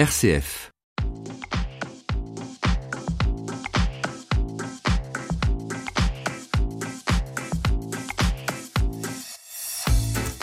[0.00, 0.70] RCF.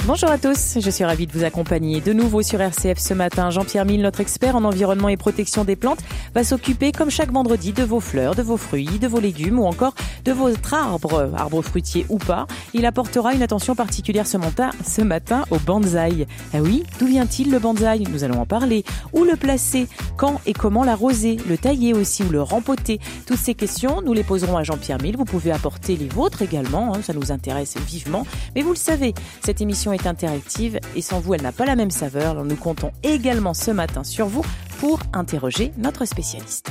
[0.05, 3.49] Bonjour à tous, je suis ravie de vous accompagner de nouveau sur RCF ce matin.
[3.49, 6.01] Jean-Pierre Mille, notre expert en environnement et protection des plantes,
[6.37, 9.65] va s'occuper comme chaque vendredi de vos fleurs, de vos fruits, de vos légumes ou
[9.65, 12.45] encore de votre arbre, arbre fruitier ou pas.
[12.75, 16.27] Il apportera une attention particulière ce matin, ce matin au bonsaï.
[16.53, 18.03] Ah oui, d'où vient-il le bonsaï?
[18.11, 18.83] Nous allons en parler.
[19.13, 19.87] Où le placer?
[20.15, 21.37] Quand et comment l'arroser?
[21.49, 22.99] Le tailler aussi ou le rempoter?
[23.25, 25.17] Toutes ces questions, nous les poserons à Jean-Pierre Mille.
[25.17, 28.27] Vous pouvez apporter les vôtres également, hein, ça nous intéresse vivement.
[28.55, 31.75] Mais vous le savez, cette émission est interactive et sans vous, elle n'a pas la
[31.75, 32.45] même saveur.
[32.45, 34.45] Nous comptons également ce matin sur vous
[34.79, 36.69] pour interroger notre spécialiste.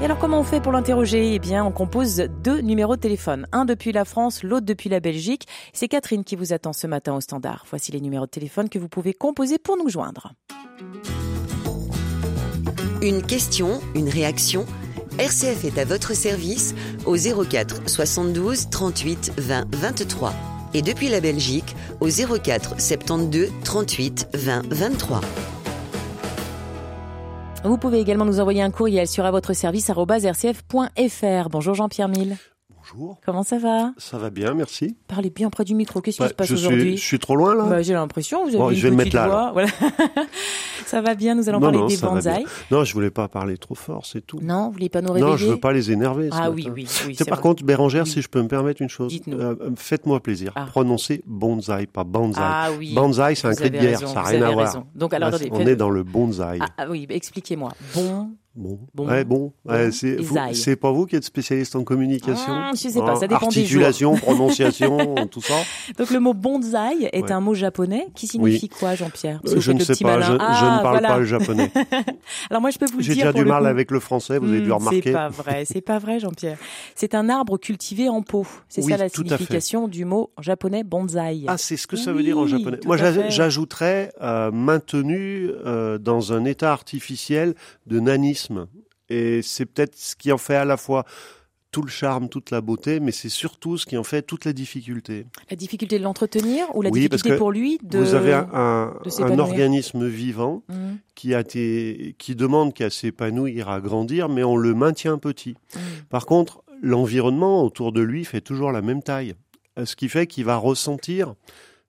[0.00, 1.34] Et alors comment on fait pour l'interroger?
[1.34, 5.00] Eh bien, on compose deux numéros de téléphone, un depuis la France, l'autre depuis la
[5.00, 5.46] Belgique.
[5.72, 7.64] C'est Catherine qui vous attend ce matin au standard.
[7.70, 10.32] Voici les numéros de téléphone que vous pouvez composer pour nous joindre.
[13.00, 14.66] Une question, une réaction
[15.18, 16.74] RCF est à votre service
[17.06, 24.62] au 04 72 38 20 23 et depuis la Belgique au 04 72 38 20
[24.70, 25.20] 23.
[27.64, 29.90] Vous pouvez également nous envoyer un courriel sur à votre service.
[31.48, 32.36] Bonjour Jean-Pierre Mille.
[32.92, 33.18] Bonjour.
[33.24, 34.96] Comment ça va Ça va bien, merci.
[35.08, 36.00] Parlez bien près du micro.
[36.00, 38.48] Qu'est-ce qui Bah, se passe aujourd'hui je suis trop loin là Bah, J'ai l'impression, vous
[38.50, 39.52] avez Bon, une je vais petite mettre là, voix.
[39.52, 39.68] Voilà.
[40.86, 42.46] ça va bien, nous allons Non, parler non, des bonsaïs.
[42.70, 44.38] Non, je voulais pas parler trop fort, c'est tout.
[44.42, 46.28] Non, vous voulez pas nous réveiller Non, je veux pas les énerver.
[46.32, 47.14] Ah oui, oui, oui.
[47.16, 47.42] C'est par vrai.
[47.42, 48.10] contre, Bérangère, Oui.
[48.10, 49.38] si je peux me permettre une chose, Dites-nous.
[49.40, 50.52] euh, faites-moi plaisir.
[50.56, 50.66] Ah.
[50.66, 52.42] Prononcez bonsaï, pas bonsaï.
[52.44, 52.94] Ah oui.
[52.94, 54.84] Bonsaï, c'est un cri de guerre, ça n'a rien à voir.
[54.94, 56.58] Donc, alors, on est dans le bonsaï.
[56.60, 57.72] Ah, ah oui, expliquez-moi.
[57.94, 58.30] Bon.
[58.56, 58.78] Bon.
[58.94, 59.08] Bon.
[59.08, 59.52] Ouais, bon.
[59.64, 60.52] Ouais, Bon.
[60.52, 63.48] c'est pas vous qui êtes spécialiste en communication Ah, je sais pas, ça Hein, dépend
[63.48, 63.82] des jours.
[63.84, 65.54] Articulation, prononciation, tout ça
[65.98, 67.32] Donc le mot bonsaï est Ouais.
[67.32, 69.40] un mot japonais qui signifie quoi, Jean-Pierre?
[69.48, 71.08] Euh, Je ne sais pas, je, Ah, ne parle voilà.
[71.08, 71.70] pas le japonais.
[72.50, 73.68] Alors moi, je peux vous le J'ai dire déjà pour du le mal coup.
[73.68, 75.00] avec le français, vous avez dû Hmm, remarquer.
[75.04, 76.58] C'est pas vrai, c'est pas vrai, Jean-Pierre.
[76.94, 78.46] C'est un arbre cultivé en pot.
[78.68, 81.44] C'est Oui, ça la signification du mot japonais bonsaï.
[81.48, 82.78] Ah, c'est ce que ça veut dire en japonais.
[82.86, 82.96] Moi,
[83.30, 87.54] j'ajouterais euh, maintenu euh, dans un état artificiel
[87.86, 88.43] de nanisme.
[89.08, 91.04] Et c'est peut-être ce qui en fait à la fois
[91.74, 94.52] tout le charme, toute la beauté, mais c'est surtout ce qui en fait toute la
[94.52, 95.26] difficulté.
[95.50, 97.98] La difficulté de l'entretenir ou la Oui, parce difficulté que pour lui de.
[97.98, 98.94] Vous avez un,
[99.40, 104.72] organisme vivant Hmm, qui, a été, qui demande qu'à s'épanouir, à grandir, mais on le
[104.72, 105.56] maintient petit.
[105.74, 105.78] hmm.
[106.10, 109.34] Par contre, l'environnement autour de lui fait toujours la même taille.
[109.84, 111.34] Ce qui fait qu'il va ressentir,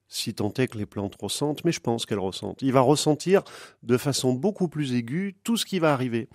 [0.07, 3.43] si tant est que les plantes ressentent, mais je pense qu'elles ressentent, il va ressentir
[3.83, 6.29] de façon beaucoup plus aiguë tout ce qui va arriver.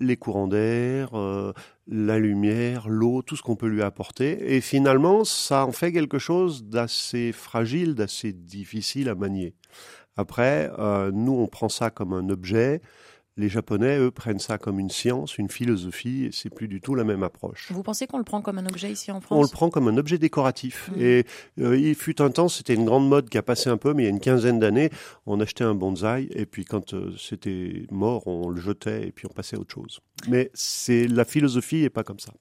[0.00, 1.52] Les courants d'air, euh,
[1.86, 4.54] la lumière, l'eau, tout ce qu'on peut lui apporter.
[4.56, 9.54] Et finalement, ça en fait quelque chose d'assez fragile, d'assez difficile à manier.
[10.16, 12.82] Après, euh, nous, on prend ça comme un objet.
[13.38, 16.94] Les Japonais, eux, prennent ça comme une science, une philosophie, et c'est plus du tout
[16.94, 17.72] la même approche.
[17.72, 19.50] Vous pensez qu'on le prend comme un objet ici en On le France?
[19.52, 20.90] prend comme un objet décoratif.
[20.94, 21.00] Mhm.
[21.02, 21.24] Et
[21.60, 24.02] euh, il fut un temps, c'était une grande mode qui a passé un peu, mais
[24.02, 24.90] il y a une quinzaine d'années,
[25.24, 29.26] on achetait un bonsaï, et puis quand euh, c'était mort, on le jetait, et puis
[29.26, 30.00] on passait à autre chose.
[30.28, 32.32] Mais c'est la philosophie est pas comme ça.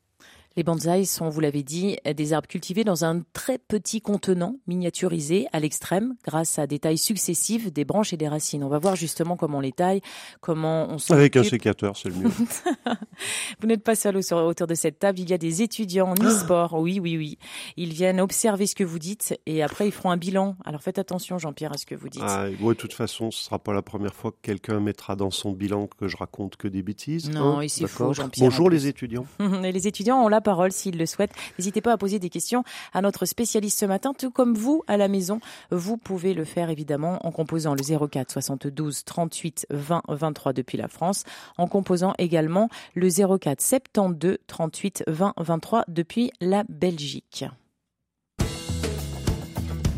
[0.57, 5.47] Les bonsaïs sont, vous l'avez dit, des arbres cultivés dans un très petit contenant miniaturisé
[5.53, 8.63] à l'extrême grâce à des tailles successives des branches et des racines.
[8.63, 10.01] On va voir justement comment on les taille,
[10.41, 12.29] comment on s'en Avec un sécateur, c'est le mieux.
[13.61, 15.19] Vous n'êtes pas seul autour de cette table.
[15.19, 16.73] Il y a des étudiants en e-sport.
[16.73, 17.37] Oui, oui, oui.
[17.77, 20.55] Ils viennent observer ce que vous dites et après ils feront un bilan.
[20.65, 22.23] Alors faites attention, Jean-Pierre, à ce que vous dites.
[22.25, 25.31] Ah, ouais, de toute façon, ce sera pas la première fois que quelqu'un mettra dans
[25.31, 27.29] son bilan que je raconte que des bêtises.
[27.29, 29.25] Non, hein, et c'est faux, Jean-Pierre, Bonjour les étudiants.
[29.63, 31.33] Et les étudiants ont la parole s'ils le souhaitent.
[31.57, 32.63] N'hésitez pas à poser des questions
[32.93, 35.39] à notre spécialiste ce matin, tout comme vous à la maison.
[35.71, 40.87] Vous pouvez le faire évidemment en composant le 04 72 38 20 23 depuis la
[40.87, 41.23] France,
[41.57, 47.45] en composant également le 04 72 38 20 23 depuis la Belgique.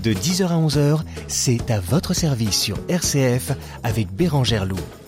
[0.04, 1.00] De 10h à 11h,
[1.30, 3.54] c'est à votre service sur RCF
[3.84, 5.03] avec Bérangère Loup.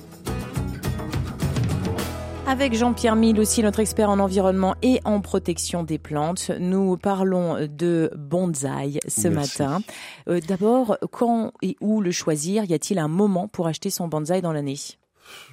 [2.48, 7.68] Avec Jean-Pierre Mille aussi, notre expert en environnement et en protection des plantes, nous parlons
[7.68, 9.62] de bonsaï ce Merci.
[9.64, 9.82] matin.
[10.30, 12.64] Euh, D'abord, quand et où le choisir?
[12.66, 14.78] Y a-t-il un moment pour acheter son bonsaï dans l'année?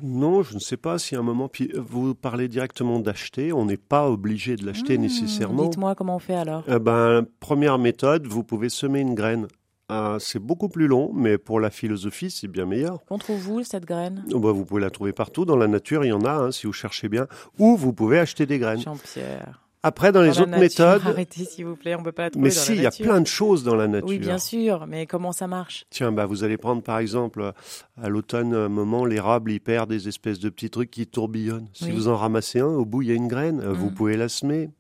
[0.03, 1.49] Non, je ne sais pas si à un moment.
[1.49, 3.55] Puis euh, vous parlez directement d'acheter.
[3.55, 5.62] On n'est pas obligé de l'acheter Hmm, nécessairement.
[5.65, 9.49] Dites-moi comment on fait alors Eh ben, première méthode, vous pouvez semer une graine.
[9.88, 13.05] Ah, c'est beaucoup plus long, mais pour la philosophie, c'est bien meilleur.
[13.05, 14.25] Qu'on trouve-vous cette graine?
[14.32, 15.44] Oh, bah, vous pouvez la trouver partout.
[15.44, 17.26] Dans la nature, il y en a, hein, si vous cherchez bien.
[17.58, 18.81] Ou vous pouvez acheter des graines.
[18.81, 19.58] Jean-Pierre.
[19.84, 21.02] Après, dans les autres méthodes.
[21.05, 22.93] Arrêtez, s'il vous plaît, on peut pas la trouver Mais dans si, il y a
[22.93, 24.08] plein de choses dans la nature.
[24.08, 25.87] Oui, bien sûr, mais comment ça marche?
[25.90, 27.52] Tiens, bah, vous allez prendre par exemple
[28.00, 31.67] à l'automne, un moment, l'érable, il perd des espèces de petits trucs qui tourbillonnent.
[31.73, 31.90] Si Oui.
[31.90, 33.94] vous en ramassez un, au bout, il y a une graine, euh, vous Mm.
[33.94, 34.70] pouvez la semer.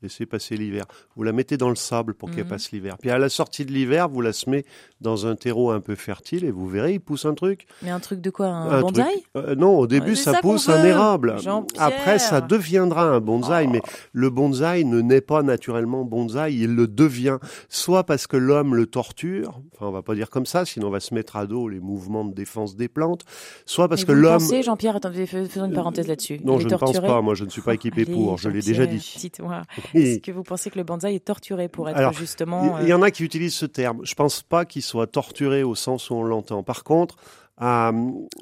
[0.00, 0.84] Laissez passer l'hiver.
[1.16, 2.50] Vous la mettez dans le sable pour qu'elle Mhm.
[2.50, 2.96] passe l'hiver.
[2.98, 4.64] Puis à la sortie de l'hiver, vous la semez
[5.00, 7.66] dans un terreau un peu fertile et vous verrez, il pousse un truc.
[7.82, 10.84] Mais un truc de quoi Un, Un bonsaï Euh, non, au début, ça, pousse un
[10.84, 11.36] érable.
[11.78, 13.70] Après, ça deviendra un bonsaï, Oh.
[13.72, 13.80] mais
[14.12, 17.38] le bonsaï ne naît pas naturellement bonsaï, il le devient.
[17.68, 20.90] Soit parce que l'homme le torture, enfin, on va pas dire comme ça, sinon on
[20.90, 23.22] va se mettre à dos les mouvements de défense des plantes,
[23.66, 24.38] soit parce Mais que vous l'homme...
[24.38, 26.40] pensez, Jean-Pierre, attendez, fais- faisons une parenthèse là-dessus.
[26.44, 28.60] Non, je ne pense pas, moi je ne suis pas équipé Allez, pour, je l'ai
[28.62, 29.14] déjà dit.
[29.18, 29.62] Dites-moi.
[29.94, 32.78] est-ce que vous pensez que le bonsaï est torturé pour être Alors, justement...
[32.80, 34.00] Il y euh, en a qui utilisent ce terme.
[34.04, 36.62] Je pense pas qu'il soit torturé au sens où on l'entend.
[36.62, 37.16] Par contre,
[37.60, 37.92] euh,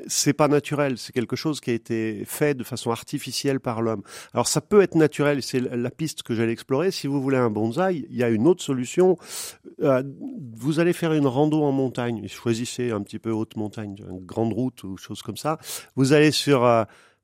[0.06, 0.98] c'est pas naturel.
[0.98, 4.02] C'est quelque chose qui a été fait de façon artificielle par l'homme.
[4.34, 5.43] Alors ça peut être naturel.
[5.43, 6.90] C'est la piste que j'allais explorer.
[6.90, 9.16] Si vous voulez un bonsaï, il y a une autre solution.
[9.82, 10.02] Euh,
[10.54, 12.26] vous allez faire une rando en montagne.
[12.28, 15.58] Choisissez un petit peu haute montagne, une grande route ou chose comme ça.
[15.96, 16.64] Vous allez sur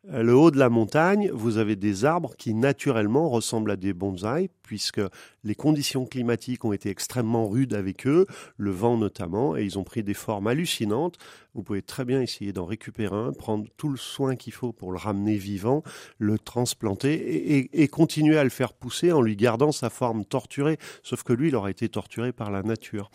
[0.09, 4.49] le haut de la montagne, vous avez des arbres qui naturellement ressemblent à des bonsaïs,
[4.65, 5.01] puisque
[5.45, 8.27] les conditions climatiques ont été extrêmement rudes avec eux,
[8.57, 11.19] le vent notamment, et ils ont pris des formes hallucinantes.
[11.55, 14.91] Vous pouvez très bien essayer d'en récupérer un, prendre tout le soin qu'il faut pour
[14.91, 15.85] le ramener vivant,
[16.19, 20.79] le transplanter et, continuer à le faire pousser en lui gardant sa forme torturée.
[21.05, 23.11] Sauf que lui, il aura été torturé par la nature.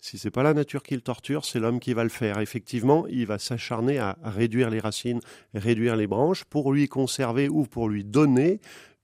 [0.00, 2.38] Si c'est pas la nature qui le torture, c'est l'homme qui va le faire.
[2.38, 5.20] Effectivement, il va s'acharner à réduire les racines,
[5.54, 8.60] réduire les branches pour lui conserver ou pour lui donner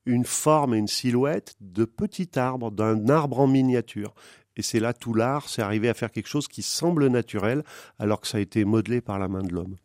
[0.07, 4.15] une forme et une silhouette de petit arbre, d'un arbre en miniature.
[4.57, 7.63] Et c'est là tout l'art, c'est arriver à faire quelque chose qui semble naturel
[7.99, 9.77] alors que ça a été modelé par la main de l'homme.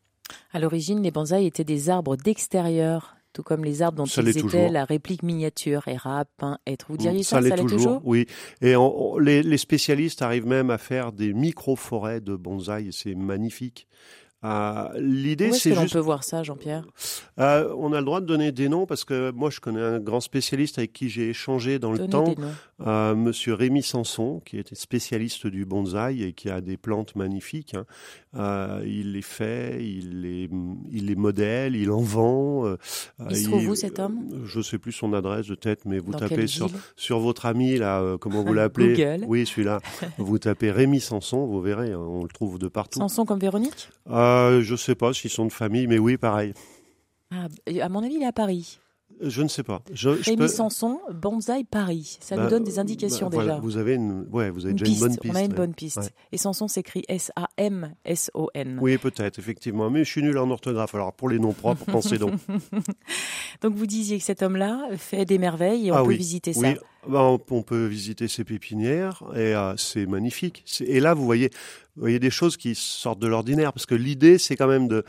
[0.51, 4.29] À l'origine, les bonsaïs étaient des arbres d'extérieur, tout comme les arbres dont Ça ils
[4.29, 4.71] étaient toujours.
[4.71, 6.87] la réplique miniature, érable, pin, être.
[6.89, 8.25] Vous diriez ça, ça l'est l'est toujours, oui.
[8.61, 13.13] Et on- on- les, les spécialistes arrivent même à faire des micro-forêts de bonsaï, c'est
[13.13, 13.85] magnifique.
[14.47, 16.85] Euh, L'idée, c'est que l'on juste peut voir ça, Jean-Pierre
[17.39, 19.99] Euh, on a le droit de donner des noms parce que moi je connais un
[19.99, 22.33] grand spécialiste avec qui j'ai échangé dans le temps,
[22.85, 27.73] euh, Monsieur Rémi Sanson, qui était spécialiste du bonsaï et qui a des plantes magnifiques.
[27.75, 27.85] hein.
[28.35, 30.49] Euh, il les fait, il les,
[30.91, 32.75] il les modèle, il en vend.
[33.29, 36.11] Il se trouve où, cet homme Je sais plus son adresse de tête, mais vous
[36.11, 39.25] Dans tapez sur, sur votre ami là, comment vous l'appelez Google.
[39.27, 39.79] Oui, celui-là.
[40.17, 42.99] vous tapez Rémi Sanson, vous verrez, hein, on le trouve de partout.
[42.99, 43.89] Samson comme Véronique?
[44.09, 46.53] Euh, je sais pas s'ils sont de famille, mais oui, pareil.
[47.31, 47.47] ah,
[47.81, 48.79] À mon avis, il est à Paris.
[49.21, 49.81] Je ne sais pas.
[49.91, 52.17] Je, je Rémi peux- Sanson, bonsaï Paris.
[52.21, 53.61] Ça Bah, nous donne des indications bah, voilà, déjà.
[53.61, 55.01] vous avez une, ouais, vous avez Une déjà piste.
[55.01, 55.33] une bonne piste.
[55.33, 55.97] On a une bonne piste.
[55.97, 56.09] Ouais.
[56.31, 58.79] Et Sanson s'écrit S-A-M-S-O-N.
[58.81, 59.89] Oui, peut-être, effectivement.
[59.89, 60.93] Mais je suis nul en orthographe.
[60.95, 62.33] Alors, pour les noms propres, pensez donc.
[63.61, 66.53] Donc vous disiez que cet homme-là fait des merveilles et on Ah peut oui, visiter
[66.53, 66.59] ça.
[66.61, 66.75] Oui,
[67.07, 70.63] bah, on, on peut visiter ses pépinières et euh, c'est magnifique.
[70.85, 71.49] Et là, vous voyez,
[71.95, 75.03] vous voyez des choses qui sortent de l'ordinaire parce que l'idée, c'est quand même de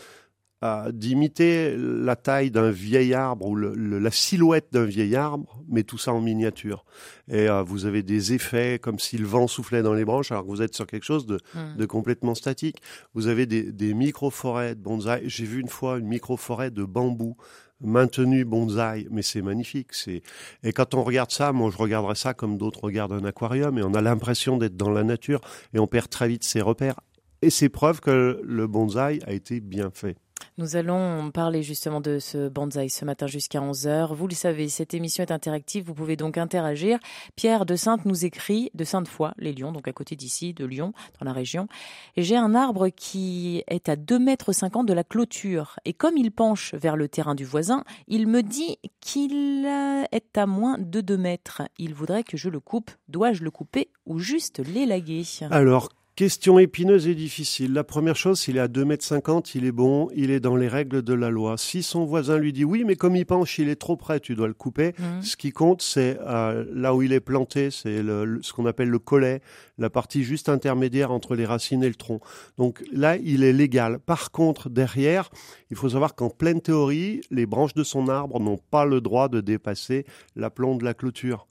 [0.64, 5.62] euh, d'imiter la taille d'un vieil arbre ou le- le- la silhouette d'un vieil arbre,
[5.68, 6.84] mais tout ça en miniature.
[7.28, 10.42] Et euh, vous avez des effets comme si le vent soufflait dans les branches alors
[10.44, 11.76] que vous êtes sur quelque chose de, Hmm.
[11.76, 12.78] de complètement statique.
[13.14, 15.22] Vous avez des, des micro-forêts de bonsaï.
[15.26, 17.36] J'ai vu une fois une micro-forêt de bambou
[17.80, 19.92] maintenue bonsaï, mais c'est magnifique.
[19.92, 20.22] C'est
[20.64, 23.82] et quand on regarde ça, moi je regarderais ça comme d'autres regardent un aquarium et
[23.84, 25.40] on a l'impression d'être dans la nature
[25.72, 26.98] et on perd très vite ses repères.
[27.40, 30.16] Et c'est preuve que le bonsaï a été bien fait.
[30.58, 34.14] Nous allons parler justement de ce bonsaï ce matin jusqu'à 11h.
[34.14, 36.98] Vous le savez, cette émission est interactive, vous pouvez donc interagir.
[37.36, 40.92] Pierre de Sainte nous écrit, de Sainte-Foy, les Lyons, donc à côté d'ici, de Lyon,
[41.20, 41.68] dans la région.
[42.16, 45.78] Et j'ai un arbre qui est à 2,50 mètres de la clôture.
[45.84, 50.36] Et comme il penche vers le terrain du voisin, il me dit qu'il euh, est
[50.36, 51.62] à moins de 2 mètres.
[51.78, 52.90] Il voudrait que je le coupe.
[53.08, 55.22] Dois-je le couper ou juste l'élaguer?
[55.50, 57.72] Alors, question épineuse et difficile.
[57.72, 60.66] La première chose, s'il est à 2,50 m, il est bon, il est dans les
[60.66, 61.56] règles de la loi.
[61.56, 64.34] Si son voisin lui dit oui, mais comme il penche, il est trop près, tu
[64.34, 65.22] dois le couper, Mhm.
[65.22, 68.98] ce qui compte, c'est euh, là où il est planté, c'est ce qu'on appelle le
[68.98, 69.42] collet,
[69.78, 72.18] la partie juste intermédiaire entre les racines et le tronc.
[72.56, 74.00] Donc là, il est légal.
[74.00, 75.30] Par contre, derrière,
[75.70, 79.28] il faut savoir qu'en pleine théorie, les branches de son arbre n'ont pas le droit
[79.28, 81.46] de dépasser l'aplomb de la clôture.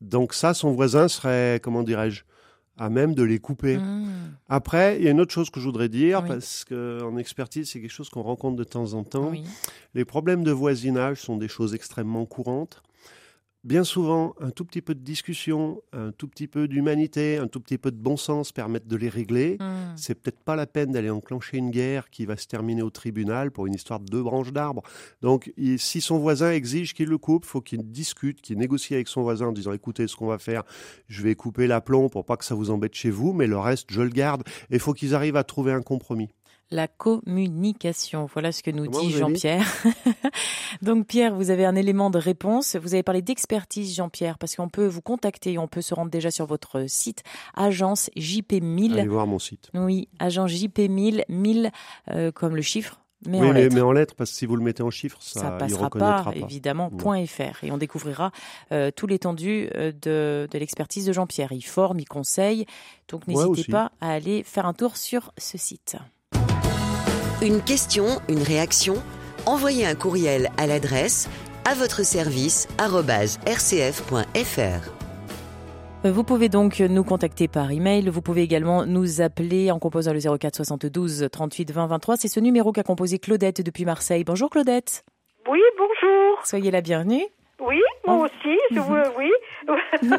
[0.00, 2.24] Donc ça, son voisin serait, comment dirais-je,
[2.80, 3.76] à même de les couper.
[3.76, 4.06] Mhm.
[4.48, 6.28] Après, il y a une autre chose que je voudrais dire, Oui.
[6.28, 9.28] parce qu'en expertise, c'est quelque chose qu'on rencontre de temps en temps.
[9.30, 9.44] Oui.
[9.94, 12.82] Les problèmes de voisinage sont des choses extrêmement courantes.
[13.62, 17.60] Bien souvent, un tout petit peu de discussion, un tout petit peu d'humanité, un tout
[17.60, 19.56] petit peu de bon sens permettent de les régler.
[19.60, 19.94] Hmm.
[19.96, 23.50] C'est peut-être pas la peine d'aller enclencher une guerre qui va se terminer au tribunal
[23.50, 24.82] pour une histoire de deux branches d'arbres.
[25.20, 29.08] Donc, il- si son voisin exige qu'il le coupe, faut qu'il discute, qu'il négocie avec
[29.08, 30.62] son voisin en disant écoutez, ce qu'on va faire,
[31.08, 33.88] je vais couper l'aplomb pour pas que ça vous embête chez vous, mais le reste,
[33.92, 34.42] je le garde.
[34.70, 36.30] Et il faut qu'ils arrivent à trouver un compromis.
[36.70, 39.66] La communication, voilà ce que nous Comment dit Jean-Pierre.
[40.82, 42.76] Donc Pierre, vous avez un élément de réponse.
[42.76, 46.30] Vous avez parlé d'expertise, Jean-Pierre, parce qu'on peut vous contacter, on peut se rendre déjà
[46.30, 47.24] sur votre site,
[47.54, 48.92] agence JP1000.
[48.92, 49.70] Allez voir mon site.
[49.74, 51.72] Oui, agence JP1000, 1000
[52.10, 54.62] euh, comme le chiffre, mais oui, en mais, en lettres, parce que si vous le
[54.62, 56.32] mettez en chiffres, ça, ça passera pas, pas.
[56.34, 57.64] évidemment, point .fr.
[57.64, 58.32] Et on découvrira
[58.72, 61.52] euh, tout l'étendue euh, de, de l'expertise de Jean-Pierre.
[61.52, 62.64] Il forme, il conseille.
[63.08, 65.96] Donc n'hésitez pas à aller faire un tour sur ce site.
[67.42, 68.96] Une question, une réaction
[69.46, 71.26] Envoyez un courriel à l'adresse
[71.64, 74.10] à votre service rcf.fr.
[76.04, 78.10] Vous pouvez donc nous contacter par email.
[78.10, 82.18] Vous pouvez également nous appeler en composant le 04 72 38 20 23.
[82.18, 84.22] C'est ce numéro qu'a composé Claudette depuis Marseille.
[84.24, 85.06] Bonjour Claudette.
[85.50, 86.44] Oui, bonjour.
[86.44, 87.24] Soyez la bienvenue.
[87.60, 89.30] Oui, moi aussi, je vous, oui.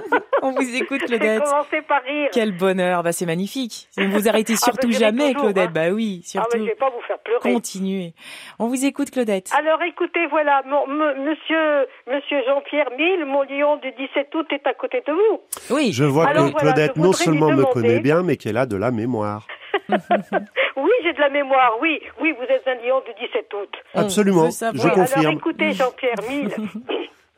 [0.43, 1.43] On vous écoute Claudette.
[1.43, 2.29] commencé par rire.
[2.31, 3.01] Quel bonheur.
[3.03, 3.87] Bah, c'est magnifique.
[3.97, 5.67] Ne vous arrêtez Ah, surtout bah, j'irai jamais toujours, Claudette.
[5.69, 5.71] hein.
[5.73, 6.49] Bah oui, Ah, surtout.
[6.53, 7.39] mais je vais pas vous faire pleurer.
[7.53, 8.13] Continuez.
[8.59, 9.49] On vous écoute Claudette.
[9.57, 14.73] Alors écoutez, voilà, mon, monsieur, monsieur Jean-Pierre Mille, mon lion du 17 août est à
[14.73, 15.41] côté de vous.
[15.75, 15.91] Oui.
[15.93, 18.77] Je vois Alors que voilà, Claudette non seulement me connaît bien, mais qu'elle a de
[18.77, 19.47] la mémoire.
[19.89, 23.69] Oui, j'ai de la mémoire, oui, oui, vous êtes un lion du 17 août.
[23.93, 25.19] Absolument, je confirme.
[25.21, 26.49] alors écoutez, Jean-Pierre Mille,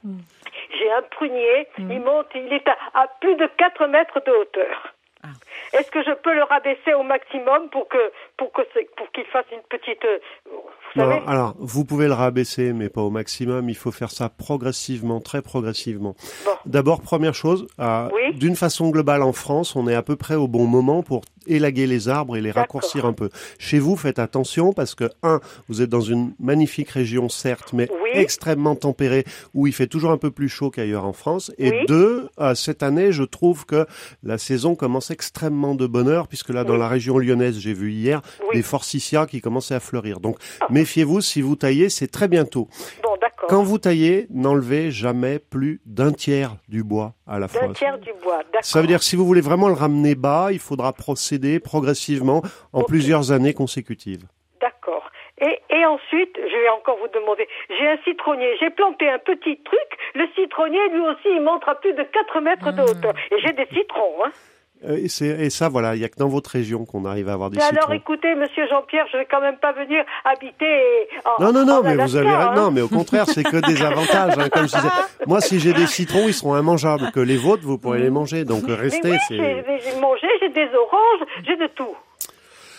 [0.04, 1.92] j'ai un prunier, Mm.
[1.92, 4.94] il monte, il est à, à plus de 4 mètres de hauteur.
[5.26, 5.30] Ah.
[5.72, 7.98] Est-ce que je peux le rabaisser au maximum pour que
[8.36, 8.62] pour que
[8.98, 10.20] pour qu'il fasse une petite euh,
[10.52, 13.70] vous savez alors, vous pouvez le rabaisser, mais pas au maximum.
[13.70, 16.14] Il faut faire ça progressivement, très progressivement.
[16.46, 16.52] Bon.
[16.66, 18.34] D'abord, première chose, euh, Oui.
[18.36, 21.88] d'une façon globale en France, on est à peu près au bon moment pour élaguer
[21.88, 23.30] les arbres et les raccourcir un peu.
[23.60, 27.90] Chez vous, faites attention parce que, un, vous êtes dans une magnifique région, certes, mais
[27.92, 28.12] Oui.
[28.14, 31.52] extrêmement tempérée, où il fait toujours un peu plus chaud qu'ailleurs en France.
[31.58, 31.86] Et Oui.
[31.88, 33.86] deux, euh, cette année, je trouve que
[34.24, 36.80] la saison commence extrêmement de bonne heure, puisque là, dans Oui.
[36.80, 38.22] la région lyonnaise, j'ai vu hier
[38.54, 40.20] des forsythias qui commençaient à fleurir.
[40.20, 40.38] Donc,
[40.70, 42.68] méfiez-vous, si vous taillez, c'est très bientôt.
[43.04, 43.10] Bon,
[43.44, 43.58] d'accord.
[43.58, 47.68] Quand vous taillez, n'enlevez jamais plus d'un tiers du bois à la fois.
[47.68, 48.64] D'un tiers du bois, d'accord.
[48.64, 52.42] Ça veut dire que si vous voulez vraiment le ramener bas, il faudra procéder progressivement
[52.72, 54.24] en plusieurs années consécutives.
[54.62, 55.10] D'accord.
[55.42, 59.60] Et, et ensuite, je vais encore vous demander, j'ai un citronnier, j'ai planté un petit
[59.64, 63.14] truc, le citronnier lui aussi il monte à plus de 4 mètres de hauteur.
[63.32, 64.32] Et j'ai des citrons, hein.
[64.88, 67.50] Euh, Et, ça, voilà, il y a que dans votre région qu'on arrive à avoir
[67.50, 67.94] des Mais alors citrons.
[67.94, 70.82] écoutez, monsieur Jean-Pierre, je vais quand même pas venir habiter
[71.26, 72.54] en Non, non, non, en mais vous avez hein.
[72.56, 74.34] non, mais au contraire, c'est que des avantages.
[74.38, 74.88] hein, comme je disais.
[75.28, 77.12] Moi, si j'ai des citrons, ils seront immangeables.
[77.14, 78.44] Que les vôtres, vous pourrez les manger.
[78.46, 79.12] Donc Mais restez.
[79.12, 81.96] oui, c'est- j'ai j'ai mangé, j'ai des oranges, j'ai de tout.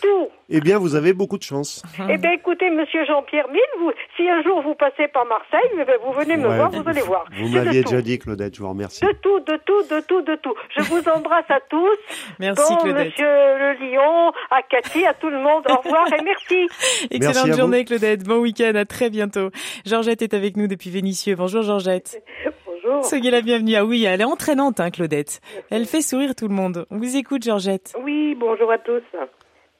[0.04, 0.28] Tout.
[0.50, 1.82] Eh bien, vous avez beaucoup de chance.
[2.11, 5.84] Eh bien, écoutez, monsieur Jean-Pierre Mille, vous, si un jour vous passez par Marseille, eh
[6.04, 7.25] vous venez me Ouais, voir, vous allez voir.
[7.34, 8.54] Vous m'aviez déjà dit, Claudette.
[8.54, 9.00] Je vous remercie.
[9.04, 10.54] De tout, de tout, de tout, de tout.
[10.76, 11.96] Je vous embrasse à tous.
[12.38, 13.06] Merci Bon, Claudette.
[13.12, 15.64] monsieur le lion, à Cathy, à tout le monde.
[15.70, 16.68] Au revoir et merci.
[17.11, 17.56] Excellente vous.
[17.56, 18.25] journée Claudette.
[18.25, 18.73] Bon week-end.
[18.75, 19.49] À très bientôt.
[19.87, 21.34] Georgette est avec nous depuis Vénissieux.
[21.37, 22.23] Bonjour Georgette.
[22.66, 23.04] Bonjour.
[23.06, 23.76] Soyez la bienvenue.
[23.76, 25.40] Ah oui, elle est entraînante, hein, Claudette.
[25.70, 26.84] Elle fait sourire tout le monde.
[26.90, 27.94] On vous écoute, Georgette.
[28.02, 29.00] Oui, bonjour à tous.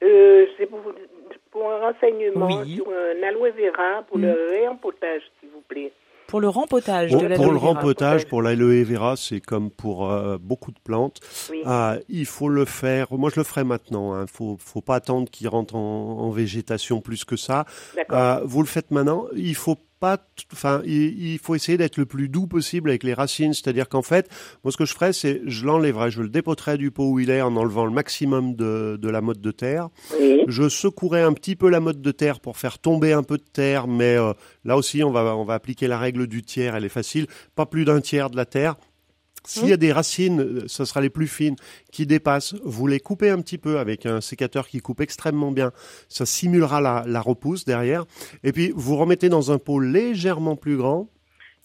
[0.03, 0.81] Euh, c'est pour,
[1.71, 2.75] un renseignement Oui.
[2.75, 5.91] sur un aloe vera pour le réempotage, s'il vous plaît.
[6.27, 7.67] Pour le rempotage Pour, de la pour le vera.
[7.73, 11.19] rempotage, pour l'aloe vera, c'est comme pour euh, beaucoup de plantes.
[11.51, 11.61] Oui.
[11.65, 13.07] Ah, il faut le faire.
[13.11, 14.15] Moi, je le ferai maintenant.
[14.15, 14.25] Il hein.
[14.27, 17.65] faut, faut pas attendre qu'il rentre en, en végétation plus que ça.
[17.95, 18.17] D'accord.
[18.17, 19.27] Ah, vous le faites maintenant.
[19.35, 20.17] Il faut pas.
[20.53, 23.53] Enfin, il, il faut essayer d'être le plus doux possible avec les racines.
[23.53, 24.29] C'est-à-dire qu'en fait,
[24.63, 27.29] moi, ce que je ferais, c'est je l'enlèverais, je le dépoterais du pot où il
[27.29, 29.89] est en enlevant le maximum de, de la motte de terre.
[30.19, 30.41] Oui.
[30.47, 33.43] Je secouerai un petit peu la motte de terre pour faire tomber un peu de
[33.43, 34.33] terre, mais euh,
[34.63, 37.25] là aussi on va on va appliquer la règle du tiers, elle est facile,
[37.55, 38.75] pas plus d'un tiers de la terre.
[39.47, 41.55] S'il y a des racines, euh, ce sera les plus fines,
[41.91, 45.71] qui dépassent, vous les coupez un petit peu avec un sécateur qui coupe extrêmement bien.
[46.09, 48.05] Ça simulera la, la repousse derrière.
[48.43, 51.09] Et puis, vous remettez dans un pot légèrement plus grand,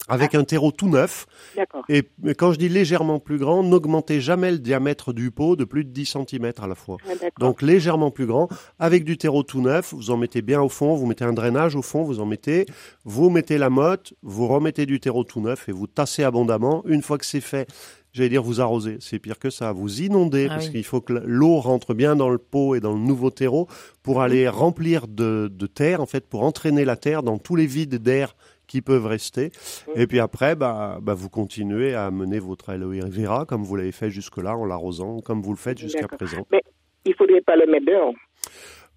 [0.07, 1.25] avec un terreau tout neuf.
[1.55, 1.83] D'accord.
[1.89, 2.03] Et
[2.37, 5.89] quand je dis légèrement plus grand, n'augmentez jamais le diamètre du pot de plus de
[5.89, 6.97] 10 cm à la fois.
[7.05, 7.31] Ah, d'accord.
[7.39, 10.95] Donc légèrement plus grand, avec du terreau tout neuf, vous en mettez bien au fond,
[10.95, 12.65] vous mettez un drainage au fond, vous en mettez,
[13.05, 16.83] vous mettez la motte, vous remettez du terreau tout neuf et vous tassez abondamment.
[16.87, 17.69] Une fois que c'est fait,
[18.11, 20.71] j'allais dire vous arrosez, c'est pire que ça, vous inondez Ah parce oui.
[20.71, 23.67] qu'il faut que l'eau rentre bien dans le pot et dans le nouveau terreau
[24.03, 27.67] pour aller remplir de, de terre, en fait, pour entraîner la terre dans tous les
[27.67, 28.35] vides d'air
[28.71, 29.51] qui peuvent rester.
[29.95, 33.91] Et puis après, bah, bah, vous continuez à mener votre aloe vera comme vous l'avez
[33.91, 36.47] fait jusque-là en l'arrosant, comme vous le faites jusqu'à présent.
[36.51, 36.63] Mais
[37.03, 38.13] il faudrait pas le mettre dehors.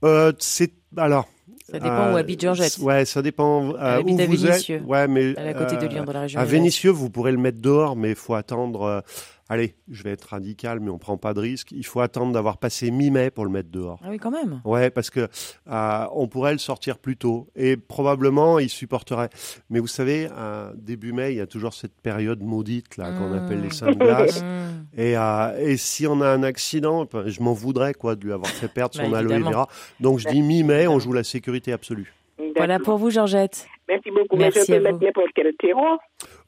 [0.04, 1.26] Euh, c'est alors.
[1.68, 2.78] Ça dépend où euh, habite Georgette.
[2.78, 4.82] Ouais, ça dépend euh, où à vous êtes.
[4.86, 6.38] Ouais, mais à côté de euh, Lyon, dans la région.
[6.38, 6.44] À.
[6.44, 9.02] Vénissieux, vous pourrez le mettre dehors, mais il faut attendre.
[9.48, 11.72] Allez, je vais être radical, mais on prend pas de risque.
[11.72, 14.00] Il faut attendre d'avoir passé mi-mai pour le mettre dehors.
[14.04, 14.60] Ah oui, quand même.
[14.64, 15.28] Ouais, parce que
[15.70, 19.28] euh, on pourrait le sortir plus tôt et probablement il supporterait.
[19.70, 23.30] Mais vous savez, euh, début mai, il y a toujours cette période maudite là qu'on
[23.30, 23.38] Mm.
[23.44, 24.42] appelle les seins de glace.
[24.42, 24.98] Mmh.
[25.00, 28.50] Et, euh, et si on a un accident, je m'en voudrais quoi de lui avoir
[28.50, 29.50] fait perdre Bah, son aloe évidemment.
[29.50, 29.68] vera.
[30.00, 32.12] Donc je dis mi-mai, on joue la sécurité absolue.
[32.56, 33.66] Voilà pour vous, Georgette.
[33.88, 34.36] Merci beaucoup.
[34.36, 35.04] Merci mais je à peux mettre vous.
[35.04, 35.98] n'importe quel terreau?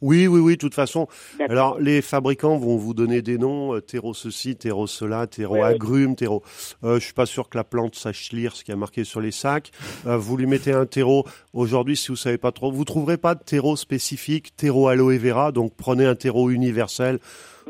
[0.02, 0.52] Oui, oui, oui.
[0.54, 1.08] De toute façon,
[1.48, 5.60] alors les fabricants vont vous donner des noms euh, terreau ceci, terreau cela, terreau Ouais,
[5.62, 5.66] ouais.
[5.74, 6.42] agrumes, terreau.
[6.84, 9.20] Euh, je suis pas sûr que la plante sache lire ce qui est marqué sur
[9.20, 9.70] les sacs.
[10.06, 11.24] Euh, vous lui mettez un terreau.
[11.54, 15.50] Aujourd'hui, si vous savez pas trop, vous trouverez pas de terreau spécifique, terreau aloe vera.
[15.52, 17.18] Donc prenez un terreau universel.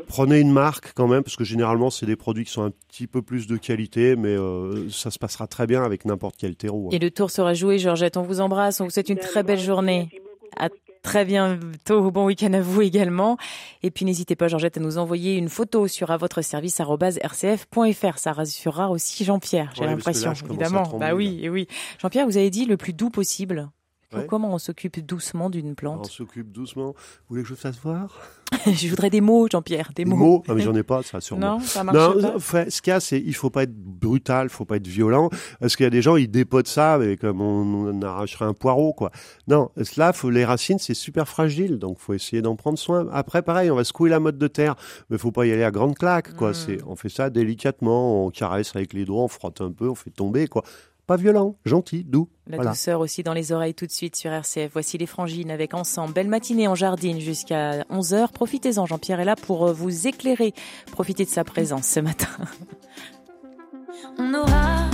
[0.07, 3.07] Prenez une marque quand même, parce que généralement c'est des produits qui sont un petit
[3.07, 6.87] peu plus de qualité, mais euh, ça se passera très bien avec n'importe quel terreau.
[6.87, 6.95] hein.
[6.95, 8.15] Et le tour sera joué, Georgette.
[8.15, 8.79] On vous embrasse.
[8.79, 10.09] On vous souhaite une très belle journée.
[10.11, 10.47] Merci beaucoup.
[10.55, 10.69] À
[11.07, 12.11] très bientôt.
[12.11, 13.37] Bon week-end à vous également.
[13.81, 18.17] Et puis n'hésitez pas, Georgette, à nous envoyer une photo sur à votre service rcf.fr.
[18.17, 20.83] Ça rassurera aussi Jean-Pierre, j'ai Ouais, l'impression, évidemment.
[20.99, 21.67] Bah oui, et oui.
[22.01, 23.69] Jean-Pierre, vous avez dit le plus doux possible.
[24.15, 24.25] Ouais.
[24.25, 26.91] Comment on s'occupe doucement d'une On plante s'occupe doucement.
[26.93, 26.95] Vous
[27.29, 28.15] voulez que je fasse voir?
[28.65, 30.15] Je voudrais des mots, Jean-Pierre, des Des mots.
[30.15, 30.43] mots?
[30.47, 31.55] Ah, mais j'en ai pas, ça sûrement.
[31.55, 32.39] Non, ça marche Non, pas.
[32.39, 35.29] fait, ce qu'il y a, c'est il faut pas être brutal, faut pas être violent,
[35.59, 38.53] parce qu'il y a des gens, ils dépotent ça, mais comme on, on arracherait un
[38.53, 39.11] poireau, quoi.
[39.49, 43.07] Non, là, faut, les racines, c'est super fragile, donc faut essayer d'en prendre soin.
[43.11, 44.75] Après, pareil, on va secouer la mode de terre,
[45.09, 46.51] mais faut pas y aller à grande claque, quoi.
[46.51, 46.53] Mm.
[46.53, 49.95] C'est, on fait ça délicatement, on caresse avec les doigts, on frotte un peu, on
[49.95, 50.63] fait tomber, quoi.
[51.07, 52.27] Pas violent, gentil, doux.
[52.47, 52.71] La voilà.
[52.71, 54.69] douceur aussi dans les oreilles tout de suite sur RCF.
[54.73, 56.13] Voici les frangines avec ensemble.
[56.13, 58.33] Belle matinée en jardine jusqu'à 11h.
[58.33, 60.53] Profitez-en, Jean-Pierre est là pour euh, vous éclairer.
[60.91, 62.27] Profitez de sa présence ce matin.
[64.19, 64.89] On aura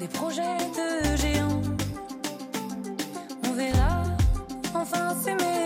[0.00, 1.62] des projets de géants.
[3.46, 4.02] On verra
[4.74, 5.63] enfin s'aimer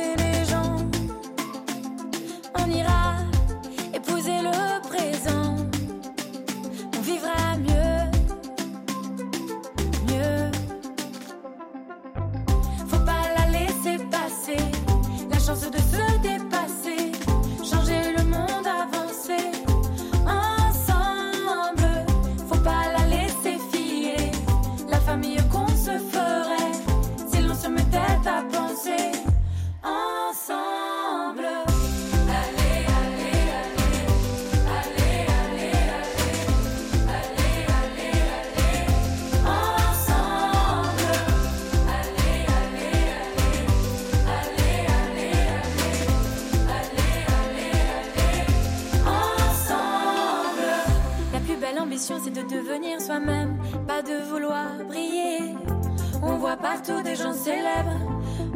[56.61, 57.99] partout des gens célèbres,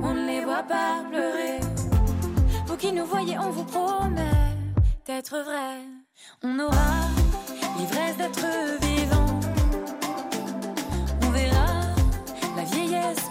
[0.03, 1.61] on ne les voit pas pleurer.
[2.67, 4.57] Vous qui nous voyez, on vous promet
[5.07, 5.75] d'être vrai.
[6.43, 6.95] On aura
[7.79, 8.47] l'ivresse d'être
[8.81, 9.41] vivant.
[11.23, 11.71] On verra
[12.57, 13.23] la vieillesse.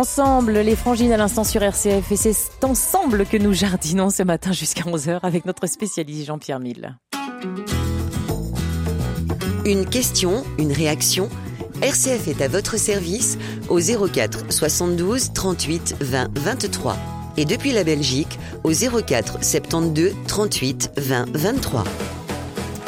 [0.00, 4.50] Ensemble, les frangines à l'instant sur RCF et c'est ensemble que nous jardinons ce matin
[4.50, 6.96] jusqu'à 11h avec notre spécialiste Jean-Pierre Mille.
[9.66, 11.28] Une question, une réaction
[11.82, 13.36] RCF est à votre service
[13.68, 16.96] au 04 72 38 20 23
[17.36, 21.84] et depuis la Belgique au 04 72 38 20 23.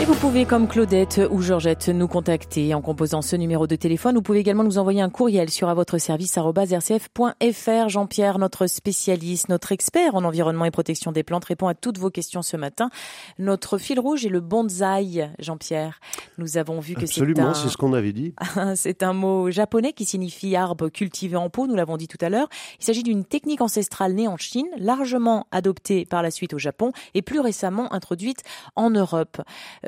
[0.03, 4.17] Et vous pouvez, comme Claudette ou Georgette, nous contacter en composant ce numéro de téléphone.
[4.17, 7.89] Vous pouvez également nous envoyer un courriel sur à votre service rcf.fr.
[7.89, 12.11] Jean-Pierre, notre spécialiste, notre expert en environnement et protection des plantes, répond à toutes vos
[12.11, 12.91] questions ce matin.
[13.39, 16.01] Notre fil rouge est le bonsaï, Jean-Pierre.
[16.37, 17.55] Nous avons vu que c'est Absolument, un...
[17.55, 18.35] c'est ce qu'on avait dit.
[18.75, 22.29] C'est un mot japonais qui signifie arbre cultivé en pot, nous l'avons dit tout à
[22.29, 22.49] l'heure.
[22.81, 26.91] Il s'agit d'une technique ancestrale née en Chine, largement adoptée par la suite au Japon
[27.15, 28.43] et plus récemment introduite
[28.75, 29.41] en Europe.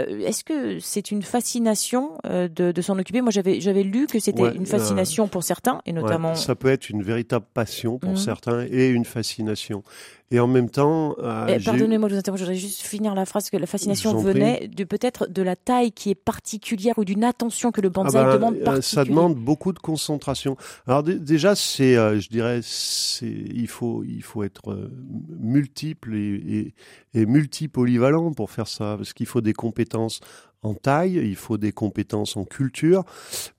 [0.08, 3.20] Euh, Est-ce que c'est une fascination euh, de, de s'en occuper?
[3.20, 6.30] Moi, j'avais j'avais lu que c'était Ouais, une fascination pour certains, et notamment...
[6.32, 8.16] Ouais, ça peut être une véritable passion pour Mhm.
[8.16, 9.82] certains et une fascination.
[10.30, 13.50] Et en même temps, euh, Pardonnez-moi de vous interrompre, je voudrais juste finir la phrase
[13.50, 14.24] que la fascination prie.
[14.24, 17.90] venait de peut-être de la taille qui est particulière ou d'une attention que le Ah
[18.02, 20.56] bonsaï ben, demande euh, ça demande beaucoup de concentration.
[20.86, 24.90] Alors dé- déjà, c'est, euh, je dirais, c'est, il faut, il faut être euh,
[25.38, 26.72] multiple et,
[27.14, 30.20] et, et multipolyvalent pour faire ça, parce qu'il faut des compétences
[30.64, 33.04] en taille, il faut des compétences en culture,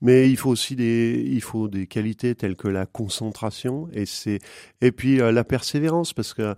[0.02, 4.40] mais il faut aussi des, il faut des qualités telles que la concentration et c'est,
[4.80, 6.54] et puis euh, la persévérance, parce que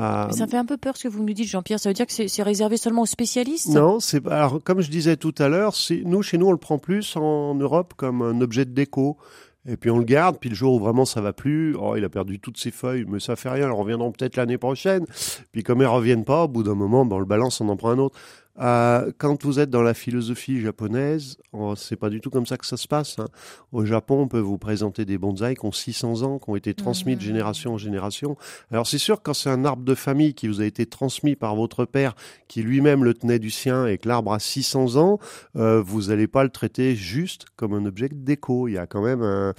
[0.00, 1.78] euh, ça fait un peu peur ce que vous nous dites, Jean-Pierre.
[1.78, 3.68] Ça veut dire que c'est réservé seulement aux spécialistes?
[3.68, 6.78] Non, c'est alors comme je disais tout à l'heure, nous chez nous on le prend
[6.78, 9.18] plus en Europe comme un objet de déco.
[9.68, 12.02] Et puis on le garde, puis le jour où vraiment ça va plus, oh il
[12.02, 15.04] a perdu toutes ses feuilles, mais ça fait rien, elles reviendront peut-être l'année prochaine.
[15.52, 17.76] Puis comme elles reviennent pas, au bout d'un moment, ben, on le balance, on en
[17.76, 18.18] prend un autre.
[18.58, 22.56] Euh, quand vous êtes dans la philosophie japonaise, oh, c'est pas du tout comme ça
[22.58, 23.18] que ça se passe.
[23.18, 23.26] hein.
[23.72, 26.74] Au Japon, on peut vous présenter des bonsaïs qui ont 600 ans, qui ont été
[26.74, 27.26] transmis de Mhm.
[27.26, 28.36] génération en génération.
[28.70, 31.54] Alors c'est sûr, quand c'est un arbre de famille qui vous a été transmis par
[31.54, 32.14] votre père,
[32.48, 35.18] qui lui-même le tenait du sien et que l'arbre a 600 ans,
[35.56, 38.68] euh, vous n'allez pas le traiter juste comme un objet de déco.
[38.68, 39.54] Il y a quand même un,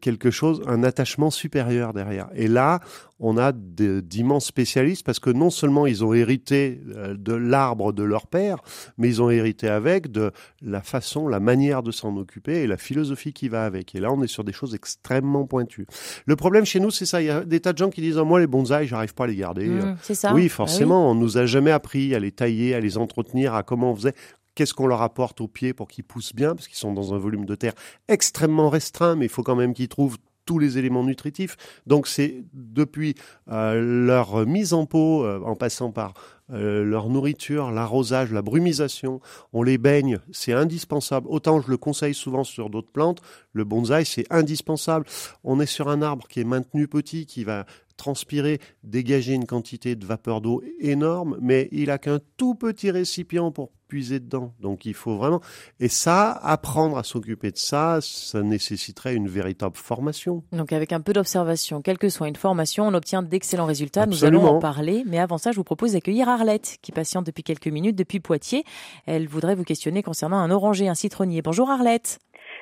[0.00, 2.28] quelque chose, un attachement supérieur derrière.
[2.34, 2.80] Et là,
[3.20, 8.02] on a d'immenses spécialistes parce que non seulement ils ont hérité euh, de l'arbre de
[8.02, 8.58] leur père,
[8.98, 10.32] mais ils ont hérité avec de
[10.62, 13.94] la façon, la manière de s'en occuper et la philosophie qui va avec.
[13.94, 15.86] Et là, on est sur des choses extrêmement pointues.
[16.26, 17.22] Le problème chez nous, c'est ça.
[17.22, 19.24] Il y a des tas de gens qui disent, Ah, moi, les bonsaïs, j'arrive pas
[19.24, 19.68] à les garder.
[19.68, 22.80] Mmh, c'est ça Oui, Ah forcément, on nous a jamais appris à les tailler, à
[22.80, 24.14] les entretenir, à comment on faisait.
[24.54, 27.18] Qu'est-ce qu'on leur apporte aux pieds pour qu'ils poussent bien, parce qu'ils sont dans un
[27.18, 27.74] volume de terre
[28.08, 31.56] extrêmement restreint, mais il faut quand même qu'ils trouvent tous les éléments nutritifs.
[31.86, 33.14] Donc c'est depuis
[33.50, 36.14] euh, leur mise en pot, euh, en passant par
[36.52, 39.20] euh, leur nourriture, l'arrosage, la brumisation,
[39.52, 41.26] on les baigne, c'est indispensable.
[41.30, 45.06] Autant je le conseille souvent sur d'autres plantes, le bonsaï c'est indispensable.
[45.42, 47.64] On est sur un arbre qui est maintenu petit, qui va
[47.96, 53.50] transpirer, dégager une quantité de vapeur d'eau énorme, mais il a qu'un tout petit récipient
[53.50, 54.54] pour puiser dedans.
[54.60, 55.40] Donc il faut vraiment...
[55.78, 60.42] Et ça, apprendre à s'occuper de ça, ça nécessiterait une véritable formation.
[60.52, 64.06] Donc avec un peu d'observation, quelle que soit une formation, on obtient d'excellents résultats.
[64.06, 67.42] Nous allons en parler, mais avant ça, je vous propose d'accueillir Arlette, qui patiente depuis
[67.42, 68.64] quelques minutes depuis Poitiers.
[69.06, 71.42] Elle voudrait vous questionner concernant un oranger, un citronnier.
[71.42, 72.18] Bonjour Arlette.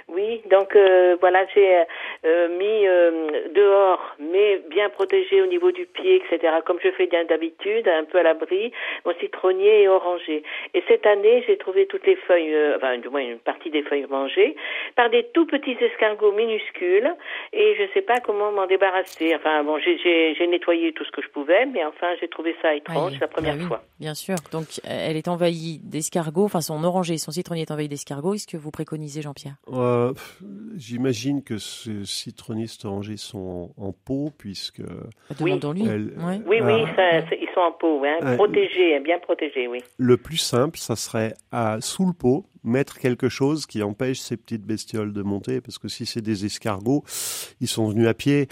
[0.09, 1.85] Oui, donc euh, voilà, j'ai
[2.25, 6.55] euh, mis euh, dehors, mais bien protégé au niveau du pied, etc.
[6.67, 8.73] Comme je fais bien d'habitude, un peu à l'abri,
[9.05, 10.43] mon citronnier et oranger.
[10.75, 13.83] Et cette année, j'ai trouvé toutes les feuilles, euh, enfin du moins une partie des
[13.83, 14.57] feuilles mangées,
[14.97, 17.15] par des tout petits escargots minuscules,
[17.53, 19.35] et je sais pas comment m'en débarrasser.
[19.35, 23.12] Enfin bon, j'ai- nettoyé tout ce que je pouvais, mais enfin j'ai trouvé ça étrange
[23.12, 23.83] Oui, la première bah oui, fois.
[23.99, 24.37] Bien sûr.
[24.51, 28.35] Donc euh, elle est envahie d'escargots, enfin son oranger, son citronnier est envahi d'escargots.
[28.35, 29.55] Est-ce que vous préconisez Jean-Pierre?
[29.92, 30.12] Euh,
[30.76, 34.83] J'imagine que ces citronnistes orangés sont en, en pot, puisque...
[35.38, 35.85] Demandons-lui.
[35.87, 36.40] Elle- Ouais.
[36.46, 36.96] Oui, oui, Ah.
[37.28, 39.78] ça, ils sont en pot, hein, Euh, protégés, hein, bien protégés, oui.
[39.98, 44.37] Le plus simple, ça serait à, sous le pot, mettre quelque chose qui empêche ces
[44.37, 47.05] petites bestioles de monter, parce que si c'est des escargots,
[47.61, 48.48] ils sont venus à pied.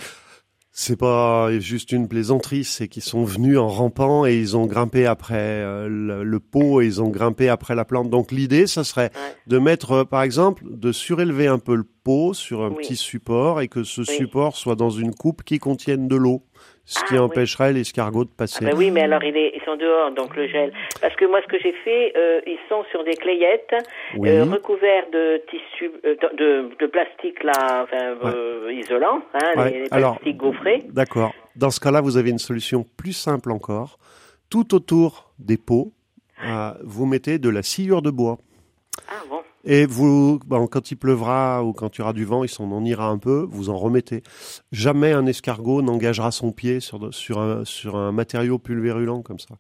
[0.82, 5.04] C'est pas juste une plaisanterie, c'est qu'ils sont venus en rampant et ils ont grimpé
[5.04, 8.08] après euh, le, le pot et ils ont grimpé après la plante.
[8.08, 9.34] Donc l'idée, ça serait Ouais.
[9.46, 12.76] de mettre, euh, par exemple, de surélever un peu le pot sur un Oui.
[12.78, 14.06] petit support et que ce Oui.
[14.06, 16.44] support soit dans une coupe qui contienne de l'eau,
[16.84, 17.20] ce Ah, qui oui.
[17.20, 18.64] empêcherait l'escargot de Ah passer.
[18.64, 20.72] ben oui, mais alors il est- ils sont dehors, donc le gel.
[21.00, 23.74] Parce que moi, ce que j'ai fait, euh, ils sont sur des clayettes
[24.16, 24.28] Oui.
[24.28, 26.16] euh, recouverts de tissu, euh,
[26.80, 30.82] de, plastique là, enfin isolant, hein, Ouais, les, les alors- plastiques gaufrés.
[30.88, 31.32] D'accord.
[31.56, 33.98] Dans ce cas-là, vous avez une solution plus simple encore.
[34.50, 35.92] Tout autour des pots,
[36.82, 38.38] vous mettez de la sciure de bois.
[39.08, 39.39] Ah bon?
[39.64, 42.70] Et vous, bon, quand il pleuvra ou quand il y aura du vent, il s'en
[42.72, 44.22] en ira un peu, vous en remettez.
[44.72, 49.56] Jamais un escargot n'engagera son pied sur, sur, un, sur un matériau pulvérulent comme ça.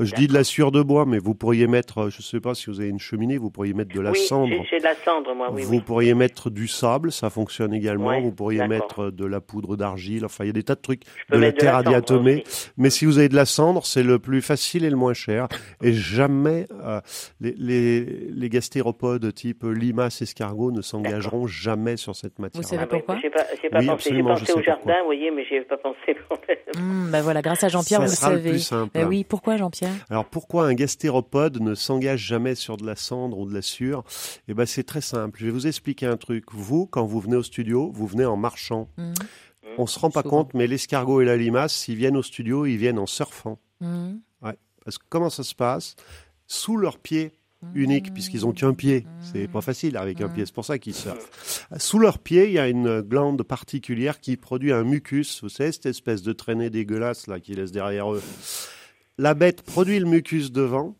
[0.00, 2.40] Euh, Je dis de la sueur de bois, mais vous pourriez mettre, euh, je sais
[2.40, 4.52] pas si vous avez une cheminée, vous pourriez mettre de la oui, cendre.
[4.70, 5.62] j'ai- de la cendre, moi, oui.
[5.62, 5.80] vous oui.
[5.80, 8.08] pourriez mettre du sable, ça fonctionne également.
[8.08, 10.24] Ouais, vous pourriez mettre de la poudre d'argile.
[10.24, 11.02] Enfin, il y a des tas de trucs.
[11.30, 12.42] De la terre cendre adiatomée.
[12.46, 12.70] aussi.
[12.76, 15.46] Mais si vous avez de la cendre, c'est le plus facile et le moins cher.
[15.82, 17.00] Et jamais euh,
[17.40, 22.64] les, les, les gastéropodes type limaces, escargots ne s'engageront jamais sur cette matière.
[22.64, 24.22] savez Ah oui, pourquoi J'ai pas, j'ai pas Oui, pensé.
[24.22, 24.98] Pensé au jardin, pourquoi.
[25.00, 26.16] vous voyez, mais j'ai pas pensé.
[27.10, 28.50] Bah voilà, grâce à Jean-Pierre, vous le sera le savez.
[28.50, 28.90] plus simple.
[28.98, 29.92] Eh oui, pourquoi Jean-Pierre?
[30.10, 34.02] Alors pourquoi un gastéropode ne s'engage jamais sur de la cendre ou de la sueur
[34.48, 35.38] Eh ben c'est très simple.
[35.38, 36.46] Je vais vous expliquer un truc.
[36.52, 38.88] Vous, quand vous venez au studio, vous venez en marchant.
[38.98, 39.14] Hum,
[39.78, 40.38] On se rend pas Souvent.
[40.44, 43.58] compte, mais l'escargot et la limace, s'ils viennent au studio, ils viennent en surfant.
[43.80, 44.20] hum.
[44.84, 45.94] Parce que comment ça se passe?
[46.46, 47.32] Sous leurs pieds
[47.72, 49.08] uniques, puisqu'ils ont qu'un pied.
[49.20, 51.66] C'est pas facile avec un pied, c'est pour ça qu'ils surfent.
[51.78, 55.42] Sous leurs pieds, il y a une glande particulière qui produit un mucus.
[55.42, 58.22] Vous savez, cette espèce de traînée dégueulasse là qu'ils laissent derrière eux.
[59.18, 60.96] La bête produit le mucus devant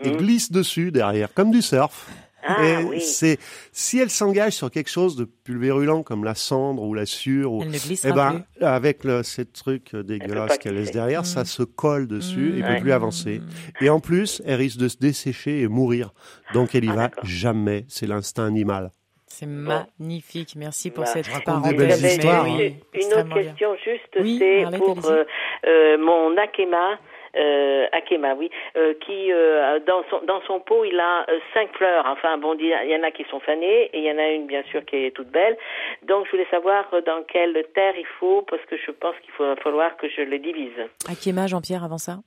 [0.00, 0.16] et Mhm.
[0.16, 2.08] glisse dessus derrière, comme du surf.
[2.42, 3.00] Ah et oui.
[3.00, 3.38] c'est
[3.72, 7.62] si elle s'engage sur quelque chose de pulvérulent comme la cendre ou la sueur ou
[7.62, 8.64] Elle ne eh ben, plus.
[8.64, 12.66] avec le, ces trucs dégueulasses pas qu'elle laisse derrière, ça se colle dessus et Mm.
[12.66, 12.80] peut Ouais.
[12.80, 13.40] plus avancer.
[13.80, 16.12] Et en plus, elle risque de se dessécher et mourir.
[16.54, 17.24] Donc elle y Ah, va d'accord.
[17.26, 17.84] jamais.
[17.88, 18.92] C'est l'instinct animal.
[19.26, 20.54] C'est magnifique.
[20.56, 21.70] Merci pour Bah, cette raconte parole.
[21.70, 22.70] des belles J'avais histoires, une- hein.
[22.94, 23.34] Une autre bien.
[23.42, 25.24] question juste, Oui, c'est Arlette, pour euh,
[25.66, 26.98] euh, mon Akema.
[27.36, 31.70] Euh, Akema, oui, euh, qui euh, dans son dans son pot il a euh, cinq
[31.76, 32.04] fleurs.
[32.06, 34.46] Enfin bon, il y en a qui sont fanées et il y en a une
[34.46, 35.56] bien sûr qui est toute belle.
[36.02, 39.32] Donc je voulais savoir euh, dans quelle terre il faut parce que je pense qu'il
[39.38, 40.80] va falloir que je les divise.
[41.08, 42.18] Akema, Jean-Pierre, avant ça?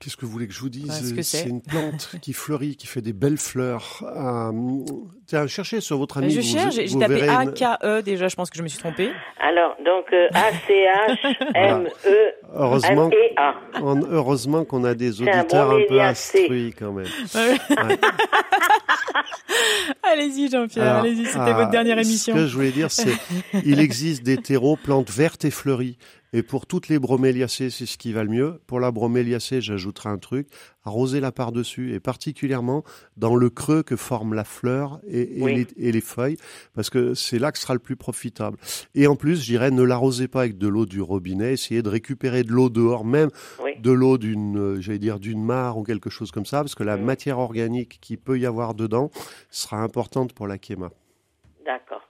[0.00, 1.46] Qu'est-ce que vous voulez que je vous dise Bah, c'est.
[1.46, 4.02] Une plante qui fleurit, qui fait des belles fleurs.
[4.02, 4.52] Euh,
[5.26, 6.30] tiens, cherchez sur votre ami.
[6.30, 9.10] Je vous- cherche, j'ai tapé A-K-E déjà, je pense que je me suis trompée.
[9.40, 13.10] Alors donc euh, A C H M E Heureusement,
[14.60, 17.06] E qu'on a des un auditeurs un peu instruits quand même.
[17.34, 17.56] Ouais.
[20.02, 22.34] Allez-y, Jean-Pierre, allez-y, c'était ah, votre dernière émission.
[22.34, 23.16] Ce que je voulais dire, c'est
[23.64, 25.98] il existe des terreaux, plantes vertes et fleuries.
[26.36, 28.60] Et pour toutes les broméliacées, c'est ce qui va le mieux.
[28.66, 30.48] Pour la broméliacée, j'ajouterai un truc,
[30.84, 32.84] arroser-la par-dessus, et particulièrement
[33.16, 35.54] dans le creux que forme la fleur et, et Oui.
[35.76, 36.36] les, et les feuilles,
[36.74, 38.58] parce que c'est là que sera le plus profitable.
[38.94, 41.88] Et en plus, je dirais, ne l'arrosez pas avec de l'eau du robinet, essayez de
[41.88, 43.30] récupérer de l'eau dehors, même
[43.64, 43.70] Oui.
[43.80, 46.82] de l'eau d'une, euh, j'allais dire, d'une mare ou quelque chose comme ça, parce que
[46.84, 47.02] la Mm.
[47.02, 49.10] matière organique qui peut y avoir dedans
[49.50, 50.90] sera importante pour la kéma.
[51.64, 52.05] D'accord.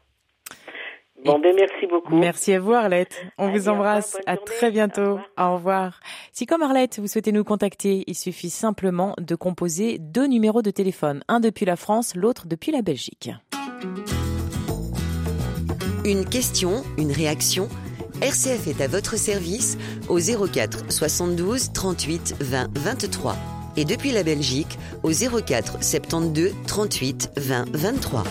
[1.27, 2.15] Bon ben merci beaucoup.
[2.17, 3.27] Merci à vous, Arlette.
[3.39, 4.17] On Allez, vous embrasse.
[4.27, 5.03] À très bientôt.
[5.03, 5.53] Au revoir.
[5.53, 6.01] Au revoir.
[6.33, 10.71] Si comme Arlette, vous souhaitez nous contacter, il suffit simplement de composer deux numéros de
[10.71, 11.23] téléphone.
[11.29, 13.31] Un depuis la France, l'autre depuis la Belgique.
[16.05, 17.69] Une question, une réaction
[18.23, 19.77] RCF est à votre service
[20.09, 23.37] au 04 72 38 20 23
[23.77, 28.25] et depuis la Belgique au 04 72 38 20 23.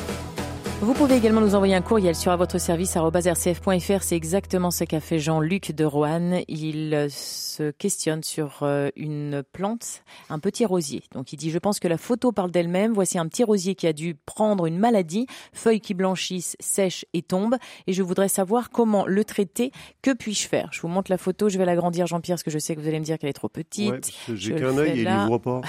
[0.81, 4.03] Vous pouvez également nous envoyer un courriel sur à votre service rcf.fr.
[4.03, 6.41] C'est exactement ce qu'a fait Jean-Luc de Roanne.
[6.49, 11.03] Il euh, se questionne sur euh, une plante, un petit rosier.
[11.13, 12.93] Donc il dit, je pense que la photo parle d'elle-même.
[12.93, 17.21] Voici un petit rosier qui a dû prendre une maladie, feuilles qui blanchissent, sèchent et
[17.21, 17.55] tombent.
[17.87, 19.71] Et je voudrais savoir comment le traiter.
[20.01, 20.69] Que puis-je faire?
[20.73, 21.47] Je vous montre la photo.
[21.47, 23.33] Je vais l'agrandir, Jean-Pierre, parce que je sais que vous allez me dire qu'elle est
[23.33, 24.11] trop petite.
[24.27, 25.61] Ouais, j'ai qu'un œil et il ne voit pas.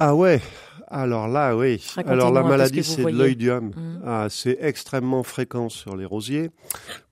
[0.00, 0.40] Ah ouais,
[0.90, 1.84] alors là, oui.
[2.12, 3.64] Alors la maladie, c'est de l'oïdium.
[3.76, 4.02] Mhm.
[4.06, 6.50] Ah, c'est extrêmement fréquent sur les rosiers.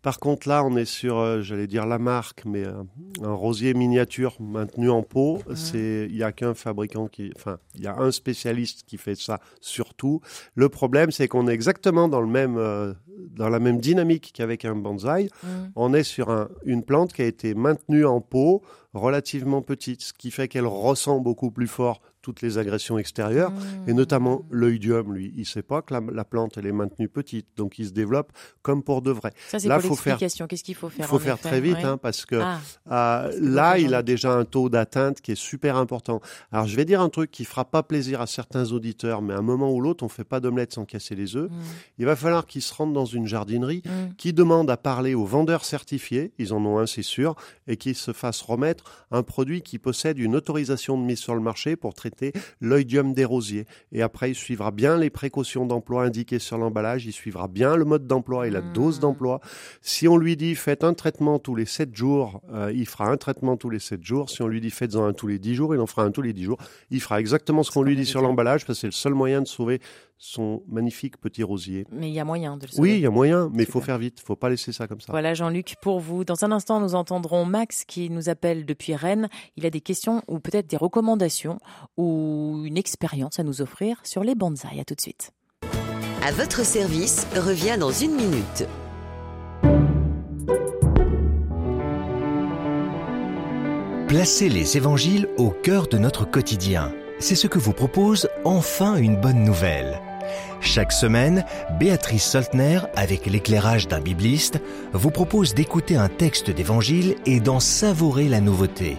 [0.02, 2.74] Par contre, là, on est sur, euh, j'allais dire la marque, mais euh,
[3.22, 5.40] un rosier miniature maintenu en pot.
[5.54, 9.16] C'est, il y a qu'un fabricant qui, enfin, il y a un spécialiste qui fait
[9.16, 10.20] ça surtout.
[10.54, 12.94] Le problème, c'est qu'on est exactement dans le même, euh,
[13.34, 15.28] dans la même dynamique qu'avec un bonsaï.
[15.42, 15.72] Mhm.
[15.74, 18.62] On est sur un- une plante qui a été maintenue en pot,
[18.94, 23.52] relativement petite, ce qui fait qu'elle ressent beaucoup plus fort toutes les agressions extérieures,
[23.86, 25.32] et notamment l'oïdium, lui.
[25.36, 28.32] Il sait pas que la, la plante, elle est maintenue petite, donc il se développe
[28.62, 29.30] comme pour de vrai.
[29.46, 30.18] Ça, c'est Là, pour faut faire-.
[30.18, 31.84] Qu'est-ce qu'il faut Il faire faut en faire effet très vite, Ouais.
[31.84, 32.58] hein, parce que Ah,
[32.90, 36.20] euh, que là, il a déjà un taux d'atteinte qui est super important.
[36.50, 39.38] Alors, je vais dire un truc qui fera pas plaisir à certains auditeurs, mais à
[39.38, 41.48] un moment ou l'autre, on fait pas d'omelette sans casser les œufs.
[41.48, 41.54] Mm.
[41.98, 44.14] Il va falloir qu'ils se rendent dans une jardinerie Mm.
[44.16, 47.36] qui demande à parler aux vendeurs certifiés, ils en ont un c'est sûr,
[47.68, 51.40] et qu'ils se fassent remettre un produit qui possède une autorisation de mise sur le
[51.40, 52.15] marché pour traiter
[52.60, 53.66] l'oïdium des rosiers.
[53.92, 57.84] Et après, il suivra bien les précautions d'emploi indiquées sur l'emballage, il suivra bien le
[57.84, 58.72] mode d'emploi et la Mm.
[58.72, 59.40] dose d'emploi.
[59.80, 63.16] Si on lui dit faites un traitement tous les 7 jours, euh, il fera un
[63.16, 64.30] traitement tous les 7 jours.
[64.30, 66.22] Si on lui dit faites-en un tous les 10 jours, il en fera un tous
[66.22, 66.58] les 10 jours.
[66.90, 69.42] Il fera exactement ce qu'on lui dit sur l'emballage parce que c'est le seul moyen
[69.42, 69.80] de sauver
[70.18, 71.86] son magnifique petit rosier.
[71.90, 72.90] Mais il y a moyen de le sauver.
[72.90, 74.18] Oui, il y a moyen, mais il faut faire vite.
[74.20, 75.12] Il faut pas laisser ça comme ça.
[75.12, 76.24] Voilà Jean-Luc pour vous.
[76.24, 79.28] Dans un instant, nous entendrons Max qui nous appelle depuis Rennes.
[79.56, 81.58] Il a des questions ou peut-être des recommandations
[81.96, 84.80] ou une expérience à nous offrir sur les bonsaïs.
[84.80, 85.32] À tout de suite.
[86.24, 88.66] À votre service revient dans une minute.
[94.08, 96.92] Placez les évangiles au cœur de notre quotidien.
[97.18, 100.00] C'est ce que vous propose enfin une bonne nouvelle.
[100.60, 101.44] Chaque semaine,
[101.78, 104.60] Béatrice Soltner, avec l'éclairage d'un bibliste,
[104.92, 108.96] vous propose d'écouter un texte d'évangile et d'en savourer la nouveauté.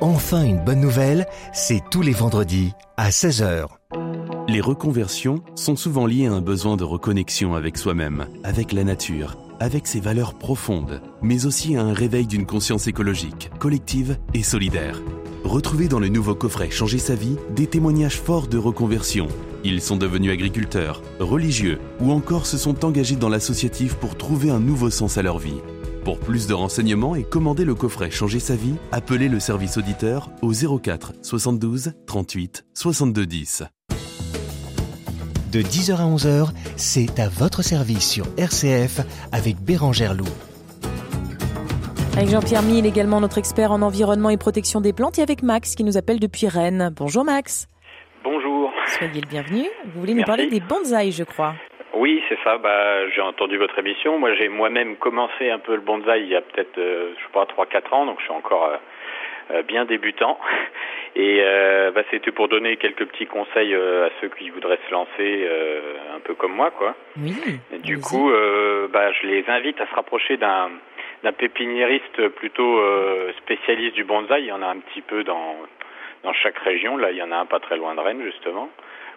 [0.00, 3.66] Enfin une bonne nouvelle, c'est tous les vendredis à 16h.
[4.48, 9.36] Les reconversions sont souvent liées à un besoin de reconnexion avec soi-même, avec la nature,
[9.60, 15.00] avec ses valeurs profondes, mais aussi à un réveil d'une conscience écologique, collective et solidaire.
[15.44, 19.26] Retrouvez dans le nouveau coffret Changer sa vie des témoignages forts de reconversion.
[19.64, 24.60] Ils sont devenus agriculteurs, religieux ou encore se sont engagés dans l'associatif pour trouver un
[24.60, 25.60] nouveau sens à leur vie.
[26.04, 30.30] Pour plus de renseignements et commander le coffret Changer sa vie, appelez le service auditeur
[30.42, 33.62] au 04 72 38 62 10.
[35.50, 39.00] De 10h à 11h, c'est à votre service sur RCF
[39.32, 40.24] avec Bérangère Loup.
[42.14, 45.74] Avec Jean-Pierre Mille, également notre expert en environnement et protection des plantes, et avec Max
[45.74, 46.90] qui nous appelle depuis Rennes.
[46.94, 47.68] Bonjour Max.
[48.22, 48.70] Bonjour.
[48.86, 49.62] Soyez le bienvenu.
[49.86, 51.54] Vous voulez nous parler des bonsaïs, je crois.
[51.94, 52.58] Oui, c'est ça.
[52.58, 54.18] Bah, j'ai entendu votre émission.
[54.18, 57.32] Moi, j'ai moi-même commencé un peu le bonsaï il y a peut-être, euh, je sais
[57.32, 58.76] pas, 3-4 ans, donc je suis encore euh,
[59.52, 60.38] euh, bien débutant.
[61.16, 65.48] Et euh, bah, c'était pour donner quelques petits conseils à ceux qui voudraient se lancer
[66.14, 66.94] un peu comme moi, quoi.
[67.18, 67.34] Oui.
[67.72, 68.30] Et du coup,
[68.90, 70.70] bah, je les invite à se rapprocher d'un
[71.22, 74.42] d'un pépiniériste plutôt euh, spécialiste du bonsaï.
[74.42, 75.56] Il y en a un petit peu dans
[76.42, 76.96] chaque région.
[76.96, 78.70] Là, il y en a un pas très loin de Rennes, justement,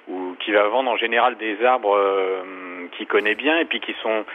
[0.08, 3.94] ou qui va vendre en général des arbres euh, qu'il connaît bien et puis qui
[4.02, 4.26] sont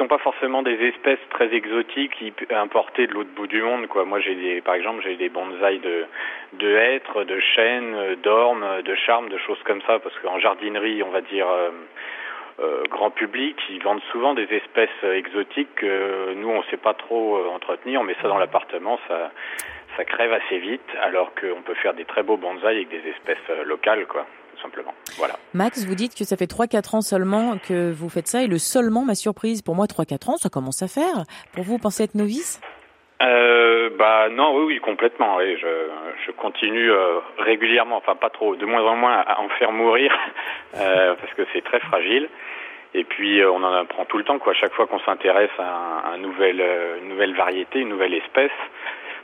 [0.00, 3.86] sont pas forcément des espèces très exotiques importées de l'autre bout du monde.
[4.06, 6.06] Moi j'ai des par exemple j'ai des bonsaïs de
[6.54, 11.10] de hêtres, de chênes, d'ormes, de charmes, de choses comme ça parce qu'en jardinerie, on
[11.10, 11.70] va dire euh,
[12.90, 17.36] grand public, ils vendent souvent des espèces euh, exotiques que nous on sait pas trop
[17.36, 19.30] euh, entretenir, mais ça dans l'appartement ça
[19.96, 23.38] ça crève assez vite alors qu'on peut faire des très beaux bonsaïs avec des espèces
[23.48, 24.92] euh, locales quoi, tout simplement.
[25.16, 25.34] Voilà.
[25.54, 28.58] Max, vous dites que ça fait 3-4 ans seulement que vous faites ça, et le
[28.58, 29.62] seulement m'a surprise.
[29.62, 31.24] Pour moi, 3-4 ans, ça commence à faire.
[31.52, 32.60] Pour vous, vous pensez être novice?
[33.22, 35.36] Euh, bah non, oui, oui, complètement.
[35.36, 35.66] Oui, je,
[36.26, 40.10] je continue euh, régulièrement, enfin pas trop, de moins en moins à en faire mourir
[40.76, 42.28] euh, parce que c'est très fragile.
[42.94, 44.54] Et puis euh, on en apprend tout le temps, quoi.
[44.54, 48.50] Chaque fois qu'on s'intéresse à, un, un nouvel, euh, une nouvelle variété, une nouvelle espèce,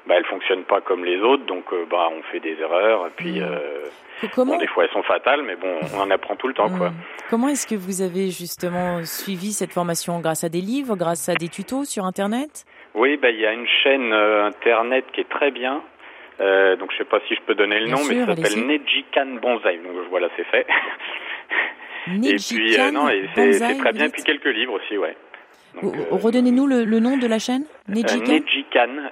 [0.07, 3.07] bah elle fonctionne pas comme les autres, donc bah on fait des erreurs.
[3.07, 3.45] Et puis Mm.
[3.45, 6.55] euh, Comment bon, des fois elles sont fatales, mais bon, on en apprend tout le
[6.55, 6.89] temps, quoi.
[6.89, 6.95] Hmm.
[7.29, 10.21] Comment est-ce que vous avez justement suivi cette formation?
[10.21, 12.65] Grâce à des livres, grâce à des tutos sur Internet?
[12.97, 15.83] Oui, bah il y a une chaîne euh, internet qui est très bien.
[16.41, 18.67] Euh, donc je sais pas si je peux donner le Bien nom, mais ça s'appelle.
[18.67, 19.79] Nejikan Bonsai.
[19.79, 20.67] Donc voilà, c'est fait.
[22.25, 24.07] et puis euh, non, et c'est Bonsai, c'est très bien.
[24.07, 25.17] dites Puis quelques livres aussi, ouais.
[25.83, 29.11] Donc, euh, Redonnez-nous le, le nom de la chaîne Nejikan Nejikan,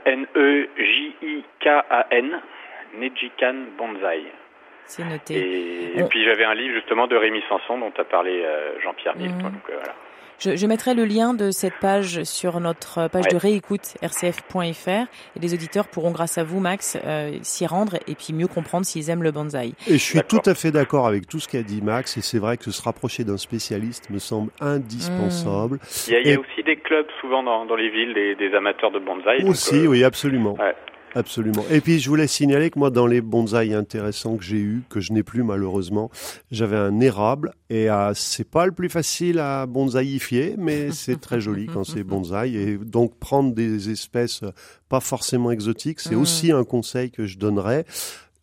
[1.14, 2.40] N-E-J-I-K-A-N,
[2.98, 4.24] Nejikan Bonsai.
[4.86, 5.34] C'est noté.
[5.34, 8.44] Et, et puis j'avais un livre justement de Rémi Sanson dont a parlé
[8.82, 9.30] Jean-Pierre Mille.
[9.30, 9.94] Euh, voilà.
[10.38, 13.32] Je, je mettrai le lien de cette page sur notre page Ouais.
[13.32, 18.14] de réécoute rcf.fr et les auditeurs pourront, grâce à vous, Max, euh, s'y rendre et
[18.14, 19.74] puis mieux comprendre s'ils aiment le bonsaï.
[19.86, 22.38] Et je suis tout à fait d'accord avec tout ce qu'a dit Max, et c'est
[22.38, 25.78] vrai que se rapprocher d'un spécialiste me semble indispensable.
[26.08, 28.34] Il y a, il y a aussi des clubs souvent dans, dans les villes des,
[28.34, 29.40] des amateurs de bonsaï.
[29.40, 30.54] donc, Aussi, euh, oui, absolument.
[30.54, 30.74] ouais.
[31.14, 31.64] Absolument.
[31.70, 35.00] Et puis je voulais signaler que moi, dans les bonsaïs intéressants que j'ai eus, que
[35.00, 36.10] je n'ai plus malheureusement,
[36.50, 41.40] j'avais un érable et euh, c'est pas le plus facile à bonsaïfier, mais c'est très
[41.40, 42.56] joli quand c'est bonsaï.
[42.56, 44.40] Et donc prendre des espèces
[44.88, 46.20] pas forcément exotiques, c'est Mm.
[46.20, 47.84] aussi un conseil que je donnerais.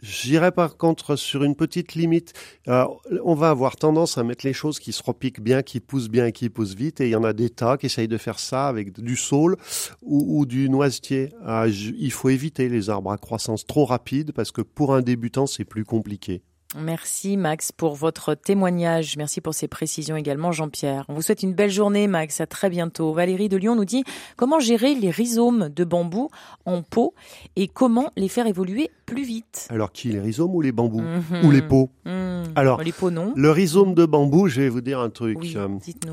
[0.01, 2.33] J'irai par contre sur une petite limite.
[2.67, 2.85] Euh,
[3.23, 6.25] on va avoir tendance à mettre les choses qui se repiquent bien, qui poussent bien
[6.25, 7.01] et qui poussent vite.
[7.01, 9.57] Et il y en a des tas qui essayent de faire ça avec du saule
[10.01, 11.29] ou, du noisetier.
[11.45, 15.45] Ah, il faut éviter les arbres à croissance trop rapide parce que pour un débutant,
[15.45, 16.41] c'est plus compliqué.
[16.77, 19.17] Merci Max pour votre témoignage.
[19.17, 21.03] Merci pour ces précisions également Jean-Pierre.
[21.09, 23.11] On vous souhaite une belle journée Max, à très bientôt.
[23.11, 24.05] Valérie de Lyon nous dit
[24.37, 26.29] comment gérer les rhizomes de bambou
[26.65, 27.13] en pot
[27.57, 29.67] et comment les faire évoluer plus vite.
[29.69, 31.45] Alors qui, les rhizomes ou les bambous Mhm.
[31.45, 32.43] Ou les pots Hmm.
[32.55, 33.33] Alors, les pots non.
[33.35, 35.37] Le rhizome de bambou, je vais vous dire un truc.
[35.39, 35.67] Oui, Euh.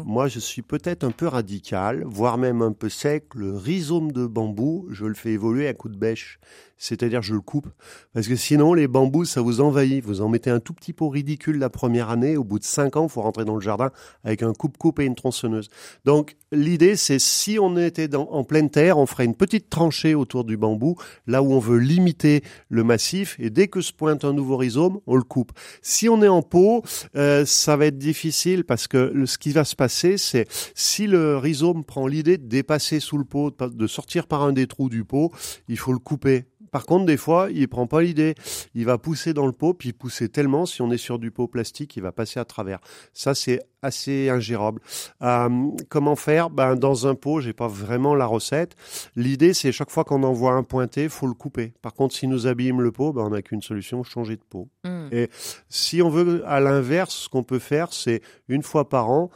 [0.05, 3.24] Moi, je suis peut-être un peu radical, voire même un peu sec.
[3.34, 6.38] Le rhizome de bambou, je le fais évoluer à coup de bêche.
[6.80, 7.66] C'est-à-dire, je le coupe.
[8.12, 10.05] Parce que sinon, les bambous, ça vous envahit.
[10.05, 12.36] Vous en mettez un tout petit pot ridicule la première année.
[12.36, 13.90] Au bout de cinq ans, il faut rentrer dans le jardin
[14.22, 15.70] avec un coupe-coupe et une tronçonneuse.
[16.05, 20.14] Donc, l'idée, c'est si on était dans- en pleine terre, on ferait une petite tranchée
[20.14, 20.94] autour du bambou,
[21.26, 23.36] là où on veut limiter le massif.
[23.39, 25.53] Et dès que se pointe un nouveau rhizome, on le coupe.
[25.82, 26.82] Si on est en pot,
[27.14, 31.07] euh, ça va être difficile parce que le- ce qui va se passer, c'est si
[31.07, 34.66] le rhizome prend l'idée de dépasser sous le pot, de- de sortir par un des
[34.66, 35.30] trous du pot,
[35.68, 36.47] il faut le couper.
[36.71, 38.35] Par contre, des fois, il prend pas l'idée.
[38.75, 41.49] Il va pousser dans le pot, puis pousser tellement, si on est sur du pot
[41.49, 42.79] plastique, il va passer à travers.
[43.12, 44.81] Ça, c'est assez ingérable.
[45.23, 45.49] Euh,
[45.89, 46.51] comment faire?
[46.51, 48.75] Ben, Dans un pot, j'ai pas vraiment la recette.
[49.16, 51.73] L'idée, c'est chaque fois qu'on en voit un pointé, faut le couper.
[51.83, 54.69] Par contre, si nous abîme le pot, ben, on n'a qu'une solution, changer de pot.
[54.85, 55.09] Hmm.
[55.12, 55.31] Et
[55.69, 59.31] si on veut, à l'inverse, ce qu'on peut faire, c'est une fois par an,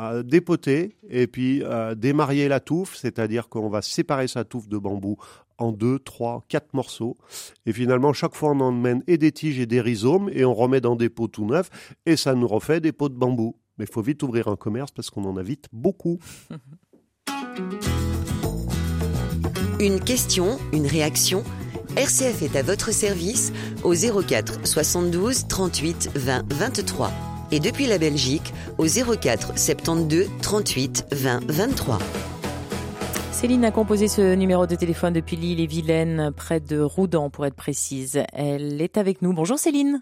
[0.00, 4.78] euh, dépoter et puis euh, démarier la touffe, c'est-à-dire qu'on va séparer sa touffe de
[4.78, 5.16] bambou
[5.58, 7.16] en deux, trois, quatre morceaux.
[7.64, 10.80] Et finalement, chaque fois, on emmène et des tiges et des rhizomes et on remet
[10.80, 11.70] dans des pots tout neufs
[12.06, 13.56] et ça nous refait des pots de bambou.
[13.78, 16.18] Mais il faut vite ouvrir un commerce parce qu'on en a vite beaucoup.
[19.80, 21.44] Une question, une réaction
[21.96, 28.50] RCF est à votre service au 04 72 38 20 23 et depuis la Belgique
[28.78, 31.98] au 04 72 38 20 23.
[33.30, 37.46] Céline a composé ce numéro de téléphone depuis l'île et Vilaine, près de Roudan pour
[37.46, 38.24] être précise.
[38.32, 39.32] Elle est avec nous.
[39.32, 40.00] Bonjour Céline.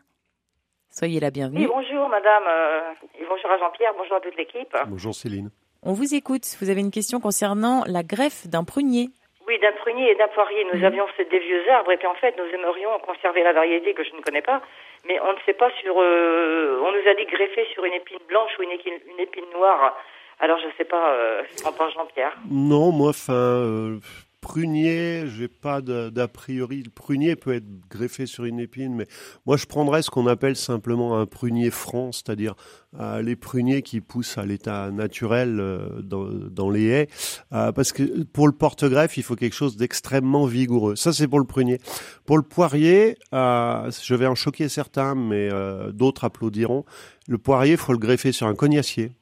[0.91, 1.61] Soyez la bienvenue.
[1.61, 4.75] Oui, bonjour madame, euh, et bonjour à Jean-Pierre, bonjour à toute l'équipe.
[4.89, 5.51] Bonjour Céline.
[5.83, 6.45] On vous écoute.
[6.61, 9.11] Vous avez une question concernant la greffe d'un prunier.
[9.49, 10.85] Oui, d'un prunier et d'un poirier, nous Mhm.
[10.85, 14.05] avions fait des vieux arbres et puis en fait nous aimerions conserver la variété que
[14.05, 14.63] je ne connais pas,
[15.07, 15.95] mais on ne sait pas sur...
[16.01, 19.45] euh, on nous a dit greffer sur une épine blanche ou une épine, une épine
[19.55, 19.97] noire.
[20.41, 22.35] Alors je ne sais pas, euh, qu'en pense Jean-Pierre.
[22.51, 23.99] Non, moi, enfin, euh,
[24.43, 26.83] prunier, j'ai pas d'a priori.
[26.83, 29.07] Le prunier peut être greffé sur une épine, mais
[29.47, 32.55] moi, je prendrais ce qu'on appelle simplement un prunier franc, c'est-à-dire
[32.99, 37.09] euh, les pruniers qui poussent à l'état naturel euh, dans, dans les haies,
[37.53, 40.97] euh, parce que pour le porte-greffe, il faut quelque chose d'extrêmement vigoureux.
[40.97, 41.79] Ça, c'est pour le prunier.
[42.27, 46.85] Pour le poirier, euh, je vais en choquer certains, mais euh, d'autres applaudiront.
[47.29, 49.13] Le poirier, faut le greffer sur un cognacier.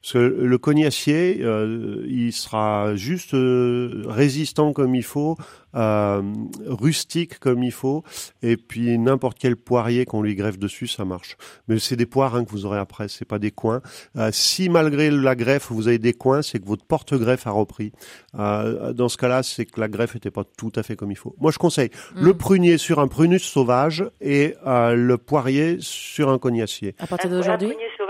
[0.00, 5.36] Parce que le cognacier, euh, il sera juste euh, résistant comme il faut,
[5.76, 6.22] euh,
[6.66, 8.02] rustique comme il faut,
[8.42, 11.36] et puis n'importe quel poirier qu'on lui greffe dessus, ça marche.
[11.68, 13.82] Mais c'est des poires hein, que vous aurez après, c'est pas des coins.
[14.16, 17.92] Euh, si malgré la greffe vous avez des coins, c'est que votre porte-greffe a repris.
[18.38, 21.16] Euh, dans ce cas-là, c'est que la greffe n'était pas tout à fait comme il
[21.16, 21.34] faut.
[21.40, 26.38] Moi, je conseille le prunier sur un prunus sauvage et euh, le poirier sur un
[26.38, 26.94] cognacier.
[26.98, 27.68] À partir d'aujourd'hui?
[27.68, 28.05] prunier sauvage,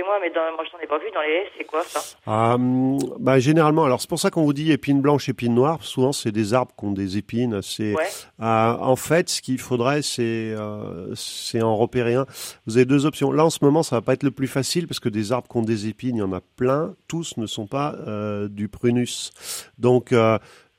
[0.00, 2.00] excusez-moi, mais dans, moi je n'en ai pas vu dans les haies, c'est quoi ça
[2.28, 5.82] Euh, bah, généralement, alors c'est pour ça qu'on vous dit épine blanche, épine noire.
[5.82, 7.54] Souvent, c'est des arbres qui ont des épines.
[7.54, 8.06] assez Ouais.
[8.40, 12.26] Euh, en fait, ce qu'il faudrait, c'est euh, c'est en repérer un.
[12.66, 13.32] Vous avez deux options.
[13.32, 15.48] Là, en ce moment, ça va pas être le plus facile parce que des arbres
[15.48, 16.94] qui ont des épines, il y en a plein.
[17.08, 19.32] Tous ne sont pas euh, du prunus.
[19.78, 20.14] Donc,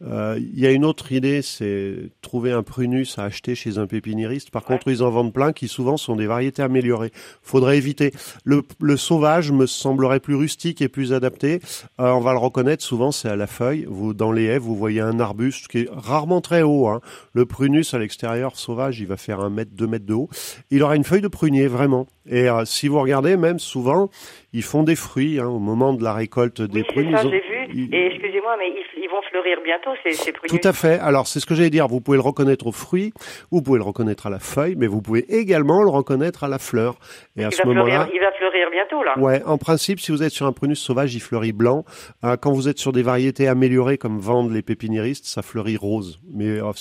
[0.04, 3.88] euh, il y a une autre idée, c'est trouver un prunus à acheter chez un
[3.88, 4.50] pépiniériste.
[4.52, 7.12] Par contre, ils en vendent plein qui souvent sont des variétés améliorées.
[7.44, 8.12] Faudrait éviter.
[8.44, 11.60] Le, le sauvage me semblerait plus rustique et plus adapté.
[12.00, 13.86] Euh, on va le reconnaître souvent, c'est à la feuille.
[13.88, 16.88] Vous, dans les haies, vous voyez un arbuste qui est rarement très haut.
[16.88, 17.02] Hein.
[17.34, 20.30] Le prunus à l'extérieur sauvage, il va faire un mètre, deux mètres de haut.
[20.72, 22.08] Il aura une feuille de prunier vraiment.
[22.30, 24.10] Et euh, si vous regardez, même souvent,
[24.54, 27.12] ils font des fruits hein, au moment de la récolte des Oui, prunes.
[27.16, 27.68] ça, ils ont- j'ai vu.
[27.74, 30.60] ils- Et excusez-moi, mais ils, ils vont fleurir bientôt, ces, ces pruniers.
[30.60, 31.00] tout à fait.
[31.00, 31.88] Alors, c'est ce que j'allais dire.
[31.88, 33.14] Vous pouvez le reconnaître aux fruits,
[33.52, 36.60] vous pouvez le reconnaître à la feuille, mais vous pouvez également le reconnaître à la
[36.60, 36.96] fleur.
[37.36, 39.18] Et à il, ce va fleurir, moment-là, il va fleurir bientôt, là.
[39.18, 41.84] ouais, en principe, si vous êtes sur un prunus sauvage, il fleurit blanc.
[42.24, 46.20] Euh, quand vous êtes sur des variétés améliorées comme vendent les pépiniéristes, ça fleurit rose.
[46.34, 46.72] Mais euh,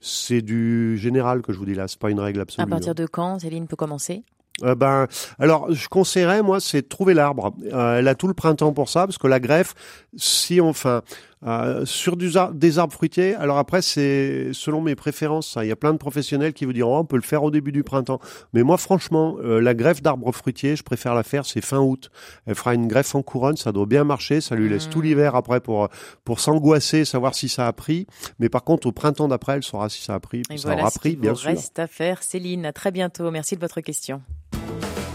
[0.00, 1.88] c'est du général que je vous dis là.
[1.88, 2.68] C'est pas une règle À absolue.
[2.68, 2.94] partir hein.
[2.94, 4.22] de quand Céline peut commencer?
[4.64, 5.06] Euh, ben,
[5.38, 7.54] alors, je conseillerais, moi, c'est de trouver l'arbre.
[7.72, 9.74] Euh, elle a tout le printemps pour ça, parce que la greffe,
[10.16, 11.02] si on, enfin,
[11.46, 15.52] euh, sur du des arbres fruitiers, alors après, c'est selon mes préférences.
[15.52, 15.64] ça.
[15.64, 17.50] Il y a plein de professionnels qui vous diront, oh, on peut le faire au
[17.50, 18.20] début du printemps.
[18.52, 22.10] Mais moi, franchement, euh, la greffe d'arbres fruitiers, je préfère la faire, c'est fin août.
[22.46, 24.90] Elle fera une greffe en couronne, ça doit bien marcher, ça lui laisse Mmh.
[24.90, 25.88] tout l'hiver après pour
[26.24, 28.06] pour s'angoisser, savoir si ça a pris.
[28.38, 30.42] Mais par contre, au printemps d'après, elle saura si ça a pris.
[30.50, 31.50] Et ça voilà aura ce pris, bien vous sûr.
[31.50, 32.22] reste à faire.
[32.22, 33.30] Céline, à très bientôt.
[33.30, 34.22] Merci de votre question.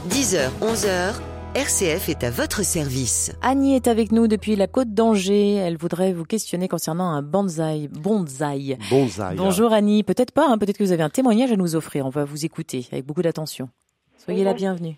[0.10, 1.14] 10h, 11h,
[1.56, 3.32] RCF est à votre service.
[3.44, 5.54] Annie est avec nous depuis la côte d'Angers.
[5.56, 7.90] Elle voudrait vous questionner concernant un bonsaï.
[7.92, 8.76] Bonsaï.
[8.90, 9.36] Bonsaï.
[9.36, 10.02] Bonjour Annie.
[10.04, 12.08] Peut-être pas, hein, peut-être que vous avez un témoignage à nous offrir.
[12.08, 13.70] On va vous écouter avec beaucoup d'attention.
[14.18, 14.96] Soyez la bienvenue.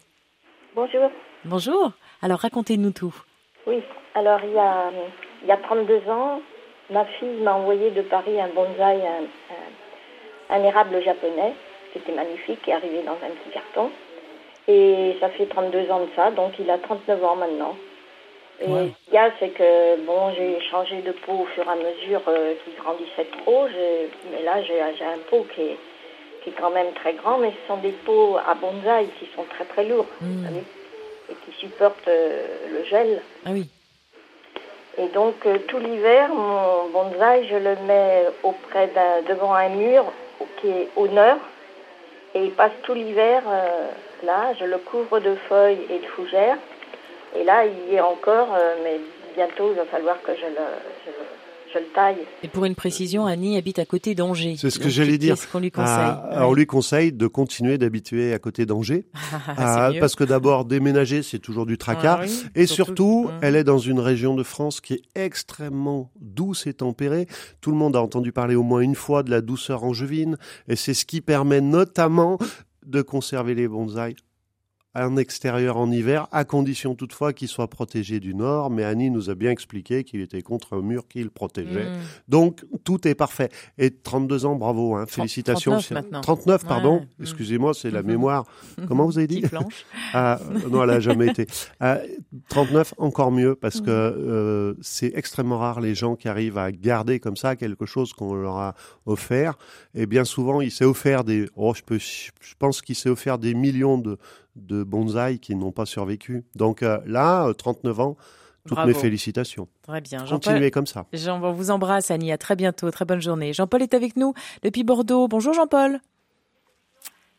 [0.76, 1.10] Bonjour.
[1.44, 1.92] Bonjour.
[2.22, 3.14] Alors racontez-nous tout.
[3.68, 3.82] Oui,
[4.14, 4.92] alors il y a,
[5.44, 6.40] il y a 32 ans,
[6.90, 9.24] ma fille m'a envoyé de Paris un bonsaï, un,
[10.54, 11.54] un- un érable japonais,
[11.92, 13.90] qui était magnifique, qui est arrivé dans un petit carton.
[14.68, 17.76] Et ça fait 32 ans de ça, donc il a 39 ans maintenant.
[18.62, 18.88] Et Ouais.
[18.88, 21.76] ce qu'il y a, c'est que bon, j'ai changé de pot au fur et à
[21.76, 23.68] mesure euh, qu'il grandissait trop.
[24.32, 25.78] Mais là, j'ai un pot qui est,
[26.42, 29.44] qui est quand même très grand, mais ce sont des pots à bonsaï qui sont
[29.50, 30.46] très très lourds, vous Mm.
[30.46, 30.64] savez,
[31.30, 33.22] et qui supportent euh, le gel.
[33.46, 33.68] Ah oui.
[34.98, 40.06] Et donc euh, tout l'hiver, mon bonsaï, je le mets auprès d'un devant un mur
[40.62, 41.38] qui est au nord,
[42.34, 43.44] et il passe tout l'hiver
[44.24, 44.54] là.
[44.60, 46.58] Je le couvre de feuilles et de fougères.
[47.38, 49.00] Et là, il y est encore, euh, mais
[49.36, 50.66] bientôt, il va falloir que je le,
[51.74, 52.16] je, le taille.
[52.42, 54.56] Et pour une précision, Annie habite à côté d'Angers.
[54.58, 55.36] C'est ce que j'allais dire.
[55.36, 55.94] Qu'est-ce qu'on lui conseille
[56.32, 59.06] Ah, on lui conseille de continuer d'habituer à côté d'Angers.
[59.58, 60.00] Ah, mieux.
[60.00, 62.20] parce que d'abord, déménager, c'est toujours du tracas.
[62.22, 63.40] Ah oui, Et surtout- surtout, Mhm.
[63.42, 67.28] elle est dans une région de France qui est extrêmement douce et tempérée.
[67.60, 70.38] Tout le monde a entendu parler au moins une fois de la douceur angevine.
[70.70, 72.38] Et c'est ce qui permet notamment
[72.86, 74.18] de conserver les bonsaïs
[74.96, 78.70] en extérieur en hiver, à condition toutefois qu'ils soient protégés du nord.
[78.70, 81.86] Mais Annie nous a bien expliqué qu'il était contre un mur qui le protégeait.
[81.86, 81.94] Mm.
[82.30, 83.50] Donc, tout est parfait.
[83.78, 85.72] Et 32 ans, bravo, hein, félicitations.
[85.74, 86.22] 39 C'est- maintenant.
[86.22, 87.00] 39, pardon.
[87.00, 87.08] Ouais.
[87.20, 87.22] Mm.
[87.24, 88.08] Excusez-moi, c'est la Mhm.
[88.08, 88.46] mémoire.
[88.88, 89.44] Comment vous avez dit
[90.14, 90.40] ah,
[90.72, 91.46] non, elle a jamais été.
[91.82, 91.98] Euh,
[92.50, 97.20] 39, encore mieux, parce que euh, c'est extrêmement rare les gens qui arrivent à garder
[97.20, 98.76] comme ça quelque chose qu'on leur a
[99.06, 99.58] offert.
[99.94, 101.48] Et bien souvent, il s'est offert des.
[101.56, 104.18] Oh, je peux, je pense qu'il s'est offert des millions de
[104.56, 106.44] de bonsaïs qui n'ont pas survécu.
[106.56, 108.18] Donc euh, là, euh, 39 ans,
[108.66, 108.88] toutes Bravo.
[108.88, 109.68] mes félicitations.
[109.84, 110.20] Très bien.
[110.26, 111.06] Jean-Paul, Continuez comme ça.
[111.14, 112.32] Jean, on vous embrasse, Annie.
[112.32, 112.90] À très bientôt.
[112.92, 113.54] Très bonne journée.
[113.54, 114.34] Jean-Paul est avec nous
[114.64, 115.28] depuis Bordeaux.
[115.28, 116.00] Bonjour, Jean-Paul.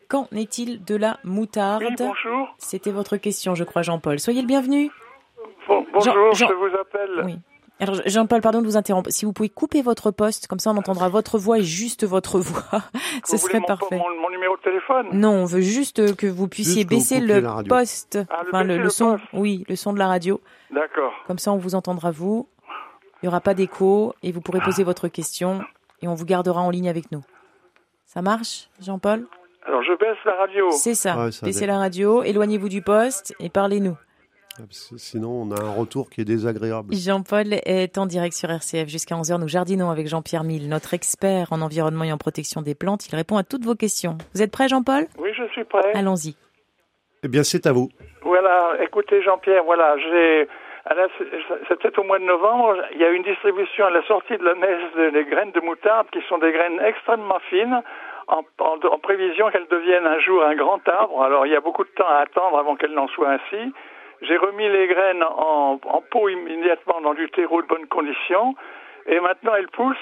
[0.08, 2.54] Qu'en est-il de la moutarde Oui, bonjour.
[2.58, 4.20] C'était votre question, je crois, Jean-Paul.
[4.20, 4.90] Soyez le bienvenu.
[5.66, 7.24] Bon- Jean- bonjour, Jean- je vous appelle.
[7.24, 7.38] Oui.
[7.78, 9.10] Alors, Jean-Paul, pardon de vous interrompre.
[9.10, 12.38] Si vous pouvez couper votre poste, comme ça on entendra votre voix et juste votre
[12.40, 12.62] voix,
[13.24, 13.98] ce Vous serait mon, parfait.
[13.98, 15.08] Mon, mon numéro de téléphone?
[15.12, 18.62] Non, on veut juste que vous puissiez Juste vous baisser le poste, Ah, le enfin
[18.62, 19.24] le, baisser le le son, poste.
[19.34, 20.40] oui, le son de la radio.
[20.70, 21.12] D'accord.
[21.26, 22.48] Comme ça, on vous entendra vous.
[23.22, 25.60] Il n'y aura pas d'écho et vous pourrez poser votre question
[26.00, 27.22] et on vous gardera en ligne avec nous.
[28.06, 29.26] Ça marche, Jean-Paul?
[29.66, 30.70] Alors je baisse la radio.
[30.70, 31.18] C'est ça.
[31.24, 33.96] Ouais, ça Baissez la radio, éloignez-vous du poste et parlez-nous.
[34.58, 36.94] Ah, Sinon, on a un retour qui est désagréable.
[36.94, 39.38] Jean-Paul est en direct sur RCF jusqu'à 11h.
[39.40, 43.06] Nous jardinons avec Jean-Pierre Mille, notre expert en environnement et en protection des plantes.
[43.08, 44.16] Il répond à toutes vos questions.
[44.34, 45.06] Vous êtes prêt, Jean-Paul?
[45.18, 45.92] Oui, je suis prêt.
[45.94, 46.36] Allons-y.
[47.22, 47.88] Eh bien, c'est à vous.
[48.22, 50.48] Voilà, écoutez Jean-Pierre, voilà, j'ai
[51.68, 54.54] c'était au mois de novembre, il y a une distribution à la sortie de la
[54.54, 57.82] messe de- des graines de moutarde qui sont des graines extrêmement fines
[58.28, 61.22] en, en- en prévision qu'elles deviennent un jour un grand arbre.
[61.24, 63.72] Alors il y a beaucoup de temps à attendre avant qu'elles n'en soient ainsi.
[64.22, 65.78] J'ai remis les graines en,
[66.10, 68.54] pot immédiatement dans du terreau de bonnes conditions
[69.06, 69.96] et maintenant elles poussent.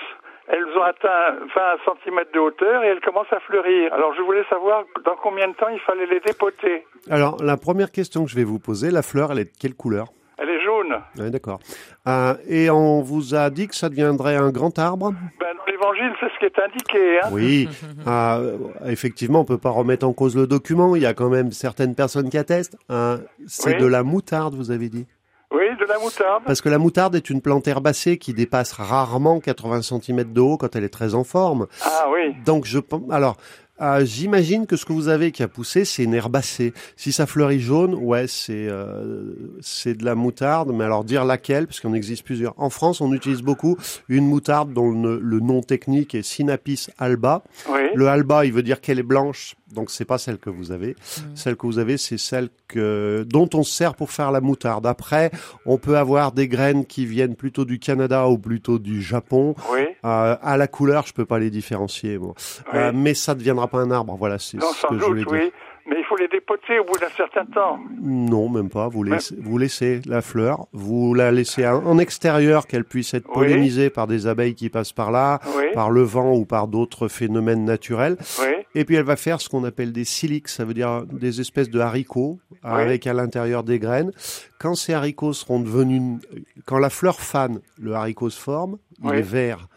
[0.47, 3.93] Elles ont atteint 20 cm de hauteur et elles commencent à fleurir.
[3.95, 6.87] Alors je voulais savoir dans combien de temps il fallait les dépoter.
[7.11, 9.75] Alors, la première question que je vais vous poser, la fleur, elle est de quelle
[9.75, 10.09] couleur?
[10.39, 10.95] Elle est jaune.
[11.19, 11.61] Ouais, D'accord.
[12.09, 15.13] Euh, et on vous a dit que ça deviendrait un grand arbre?
[15.41, 17.21] Ben, dans l'évangile, c'est ce qui est indiqué.
[17.23, 17.29] Hein.
[17.33, 17.69] Oui,
[18.07, 20.97] Euh, effectivement, on peut pas remettre en cause le document.
[20.97, 22.77] Il y a quand même certaines personnes qui attestent.
[22.91, 23.81] Euh, c'est Oui.
[23.81, 25.07] de la moutarde, vous avez dit?
[25.53, 26.43] Oui, de la moutarde.
[26.45, 30.57] Parce que la moutarde est une plante herbacée qui dépasse rarement 80 cm de haut
[30.57, 31.67] quand elle est très en forme.
[31.85, 32.35] Ah oui.
[32.45, 33.03] Donc je pense.
[33.11, 33.37] Alors.
[33.81, 36.73] Euh, J'imagine que ce que vous avez qui a poussé, c'est une herbacée.
[36.97, 40.73] Si ça fleurit jaune, ouais, c'est euh, c'est de la moutarde.
[40.73, 42.55] Mais alors dire laquelle, parce qu'il en existe plusieurs.
[42.57, 43.77] En France, on utilise beaucoup
[44.09, 47.43] une moutarde dont le, le nom technique est Sinapis alba.
[47.69, 47.81] Oui.
[47.95, 50.95] Le alba, il veut dire qu'elle est blanche, donc c'est pas celle que vous avez.
[51.35, 54.87] Celle que vous avez, c'est celle que dont on se sert pour faire la moutarde.
[54.87, 55.31] Après,
[55.67, 59.55] on peut avoir des graines qui viennent plutôt du Canada ou plutôt du Japon.
[59.73, 59.81] Oui.
[60.05, 62.35] Euh, à la couleur, je peux pas les différencier, moi.
[62.73, 62.79] Oui.
[62.79, 64.17] Euh, mais ça ne deviendra pas un arbre.
[64.17, 65.33] Voilà, c'est ce que je voulais dire.
[65.33, 65.53] oui.
[65.87, 67.79] Mais il faut les dépoter au bout d'un certain temps.
[68.01, 68.89] Non, même pas.
[68.89, 73.35] Vous laissez, vous laissez la fleur, vous la laissez en extérieur, qu'elle puisse être Oui.
[73.49, 75.65] pollinisée par des abeilles qui passent par là, Oui.
[75.75, 78.17] par le vent ou par d'autres phénomènes naturels.
[78.41, 78.47] Oui.
[78.77, 81.71] Et puis elle va faire ce qu'on appelle des siliques, ça veut dire des espèces
[81.71, 84.11] de haricots avec à l'intérieur des graines.
[84.59, 86.21] Quand ces haricots seront devenus,
[86.65, 89.69] quand la fleur fane, le haricot se forme, il est vert.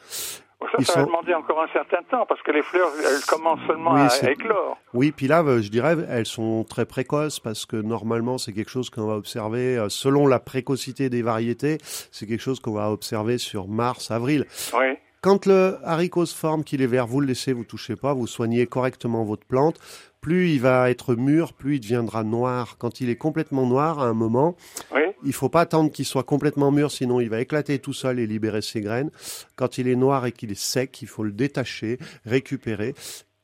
[0.60, 3.66] Bon, ça, ça va demander encore un certain temps parce que les fleurs, elles commencent
[3.68, 4.78] seulement Oui, à, à éclore.
[4.93, 8.72] Oui, puis là, euh, je dirais, elles sont très précoces parce que normalement, c'est quelque
[8.72, 11.78] chose qu'on va observer euh, selon la précocité des variétés.
[12.12, 14.45] C'est quelque chose qu'on va observer sur mars, avril.
[14.74, 14.97] Oui.
[15.22, 18.28] Quand le haricot se forme, qu'il est vert, vous le laissez, vous touchez pas, vous
[18.28, 19.78] soignez correctement votre plante.
[20.22, 22.76] Plus il va être mûr, plus il deviendra noir.
[22.78, 24.55] Quand il est complètement noir, à un moment,
[24.93, 25.01] Oui.
[25.24, 28.28] il faut pas attendre qu'il soit complètement mûr, sinon il va éclater tout seul et
[28.28, 29.09] libérer ses graines.
[29.55, 32.93] Quand il est noir et qu'il est sec, il faut le détacher, récupérer.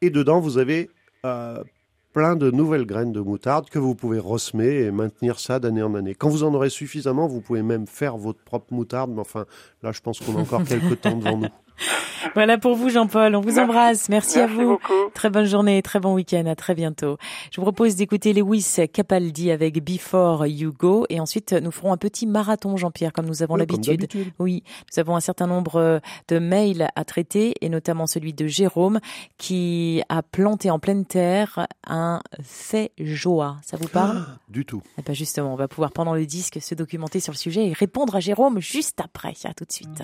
[0.02, 0.90] Et dedans, vous avez
[1.26, 1.64] euh,
[2.12, 5.96] plein de nouvelles graines de moutarde que vous pouvez ressemer et maintenir ça d'année en
[5.96, 6.14] année.
[6.16, 9.12] Quand vous en aurez suffisamment, vous pouvez même faire votre propre moutarde.
[9.12, 9.46] Mais enfin,
[9.82, 11.48] là, je pense qu'on a encore quelques temps devant nous.
[12.36, 13.36] Voilà pour vous, Jean-Paul.
[13.36, 13.60] On vous Merci.
[13.62, 14.10] embrasse.
[14.10, 14.66] Merci, à vous.
[14.70, 14.94] beaucoup.
[15.14, 16.46] Très bonne journée, très bon week-end.
[16.46, 17.18] À très bientôt.
[17.52, 21.06] Je vous propose d'écouter Lewis Capaldi avec Before You Go.
[21.10, 24.08] Et ensuite, nous ferons un petit marathon, Jean-Pierre, comme nous avons Oui, l'habitude.
[24.40, 29.00] Oui, nous avons un certain nombre de mails à traiter et notamment celui de Jérôme
[29.38, 32.22] qui a planté en pleine terre un
[33.00, 33.58] joie.
[33.64, 34.26] Ça vous parle?
[34.50, 34.82] Du tout.
[34.98, 37.74] Eh ben justement, on va pouvoir pendant le disque se documenter sur le sujet et
[37.74, 39.34] répondre à Jérôme juste après.
[39.44, 40.04] À tout de suite.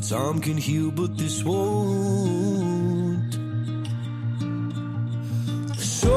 [0.00, 3.34] Well, time can heal, but this won't.
[5.76, 6.16] So,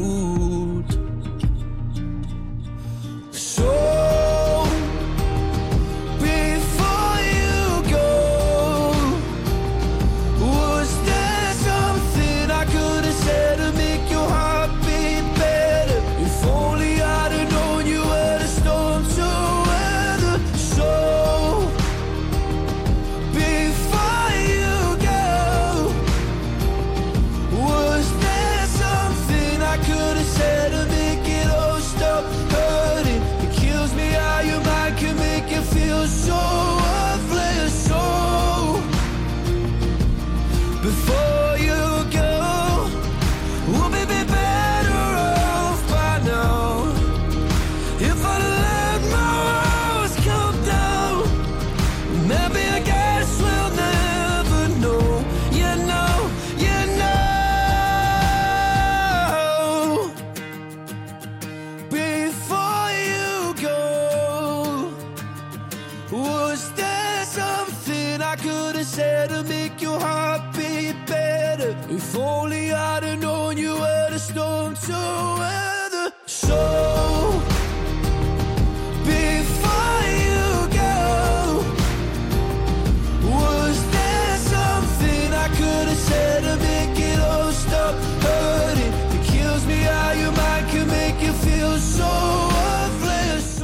[40.81, 41.20] Before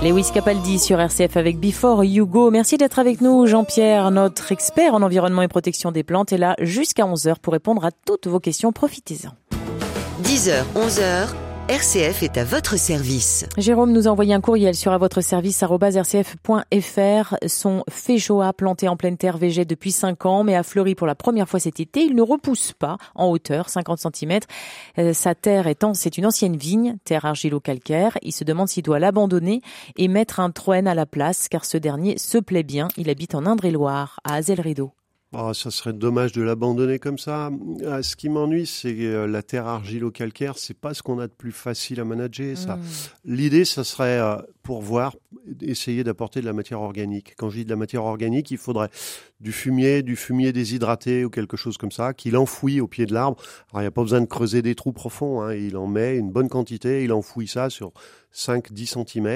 [0.08, 2.50] Lewis Capaldi sur RCF avec Before You Go.
[2.50, 6.56] Merci d'être avec nous, Jean-Pierre, notre expert en environnement et protection des plantes, est là
[6.62, 8.72] jusqu'à 11h pour répondre à toutes vos questions.
[8.72, 9.32] Profitez-en.
[10.24, 11.28] 10h, 11h,
[11.70, 13.46] RCF est à votre service.
[13.58, 17.36] Jérôme nous a envoyé un courriel sur à votre service rcf.fr.
[17.46, 21.16] Son féjoa planté en pleine terre végète depuis 5 ans, mais a fleuri pour la
[21.16, 22.06] première fois cet été.
[22.06, 24.40] Il ne repousse pas en hauteur, 50 cm.
[24.98, 28.18] Euh, sa terre étant, c'est une ancienne vigne, terre argilo-calcaire.
[28.22, 29.62] Il se demande s'il doit l'abandonner
[29.98, 32.88] et mettre un troène à la place, car ce dernier se plaît bien.
[32.96, 34.94] Il habite en Indre-et-Loire, à Azel-Rideau.
[35.34, 37.52] Oh, ça serait dommage de l'abandonner comme ça.
[37.86, 40.58] Ah, Ce qui m'ennuie, c'est euh, la terre argilo-calcaire.
[40.58, 42.58] C'est pas ce qu'on a de plus facile à manager.
[42.58, 42.78] Ça.
[42.78, 42.82] Mm.
[43.26, 44.38] L'idée, ça serait euh,
[44.68, 45.16] pour voir,
[45.62, 47.36] essayer d'apporter de la matière organique.
[47.38, 48.90] Quand je dis de la matière organique, il faudrait
[49.40, 53.14] du fumier, du fumier déshydraté ou quelque chose comme ça, qu'il enfouit au pied de
[53.14, 53.38] l'arbre.
[53.72, 55.42] Alors, il n'y a pas besoin de creuser des trous profonds.
[55.42, 55.54] hein.
[55.56, 57.94] Il en met une bonne quantité, il enfouit ça sur
[58.36, 59.28] 5-10 cm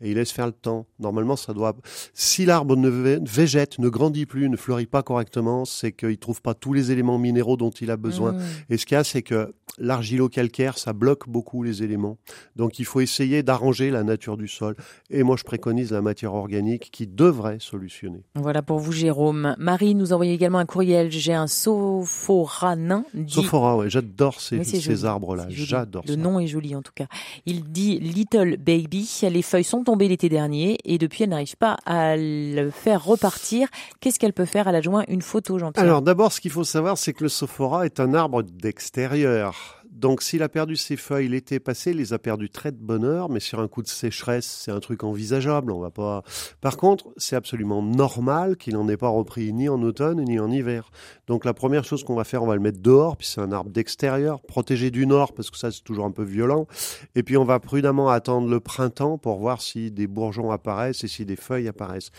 [0.00, 0.86] et il laisse faire le temps.
[0.98, 1.76] Normalement, ça doit.
[2.12, 6.14] Si l'arbre ne vé- végète, ne grandit plus, ne fleurit pas correctement, c'est qu'il ne
[6.16, 8.32] trouve pas tous les éléments minéraux dont il a besoin.
[8.32, 8.42] Mm.
[8.70, 12.18] Et ce qu'il y a, c'est que l'argilo-calcaire, ça bloque beaucoup les éléments.
[12.56, 14.63] Donc il faut essayer d'arranger la nature du sol.
[15.10, 18.22] Et moi, je préconise la matière organique qui devrait solutionner.
[18.34, 19.54] Voilà pour vous, Jérôme.
[19.58, 21.10] Marie nous envoyait également un courriel.
[21.10, 23.04] J'ai un sophora nain.
[23.14, 25.46] dit- Sophora, ouais, j'adore ces, Oui, ces arbres-là.
[25.48, 26.20] J'adore Le ça.
[26.20, 27.06] nom est joli en tout cas.
[27.46, 29.08] Il dit Little Baby.
[29.22, 33.68] Les feuilles sont tombées l'été dernier et depuis elle n'arrive pas à le faire repartir.
[34.00, 34.68] Qu'est-ce qu'elle peut faire?
[34.68, 35.84] Elle adjoint une photo, Jean-Pierre.
[35.84, 39.83] Alors d'abord, ce qu'il faut savoir, c'est que le sophora est un arbre d'extérieur.
[39.94, 43.04] Donc s'il a perdu ses feuilles l'été passé, il les a perdues très de bonne
[43.04, 45.70] heure, mais sur un coup de sécheresse, c'est un truc envisageable.
[45.70, 46.24] On va pas.
[46.60, 50.50] Par contre, c'est absolument normal qu'il n'en ait pas repris ni en automne ni en
[50.50, 50.90] hiver.
[51.28, 53.52] Donc la première chose qu'on va faire, on va le mettre dehors, puis c'est un
[53.52, 56.66] arbre d'extérieur, protégé du nord parce que ça c'est toujours un peu violent.
[57.14, 61.08] Et puis on va prudemment attendre le printemps pour voir si des bourgeons apparaissent et
[61.08, 62.10] si des feuilles apparaissent.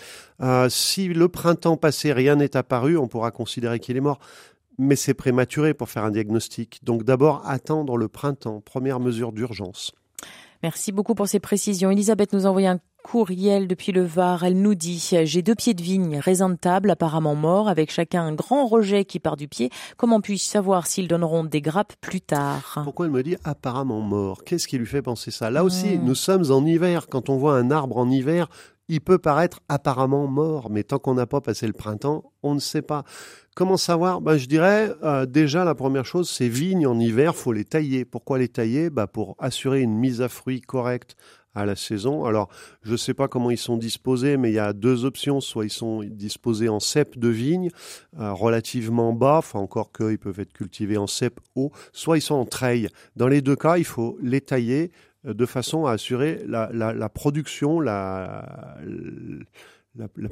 [0.42, 4.20] Euh, si le printemps passé rien n'est apparu, on pourra considérer qu'il est mort.
[4.78, 6.80] Mais c'est prématuré pour faire un diagnostic.
[6.84, 9.94] Donc d'abord attendre le printemps, première mesure d'urgence.
[10.64, 11.92] Merci beaucoup pour ces précisions.
[11.92, 14.44] Elisabeth nous envoie un courriel depuis le Var.
[14.44, 18.24] Elle nous dit J'ai deux pieds de vigne, raisins de table, apparemment morts, avec chacun
[18.24, 19.70] un grand rejet qui part du pied.
[19.96, 22.82] Comment puis-je savoir s'ils donneront des grappes plus tard?
[22.84, 25.52] Pourquoi elle me dit apparemment mort Qu'est-ce qui lui fait penser ça?
[25.52, 27.08] Là aussi, nous sommes en hiver.
[27.08, 28.50] Quand on voit un arbre en hiver,
[28.88, 32.60] il peut paraître apparemment mort, mais tant qu'on n'a pas passé le printemps, on ne
[32.60, 33.04] sait pas.
[33.56, 34.20] Comment savoir?
[34.20, 38.04] Ben, Je dirais euh, déjà la première chose, ces vignes en hiver, faut les tailler.
[38.04, 38.90] Pourquoi les tailler?
[38.90, 41.16] Ben, Pour assurer une mise à fruit correcte
[41.54, 42.26] à la saison.
[42.26, 42.50] Alors,
[42.84, 45.40] je ne sais pas comment ils sont disposés, mais il y a deux options.
[45.40, 47.70] Soit ils sont disposés en cep de vigne,
[48.20, 52.36] euh, relativement bas, enfin encore qu'ils peuvent être cultivés en cep haut, soit ils sont
[52.36, 52.90] en treille.
[53.16, 54.92] Dans les deux cas, il faut les tailler
[55.26, 58.44] euh, de façon à assurer la, production la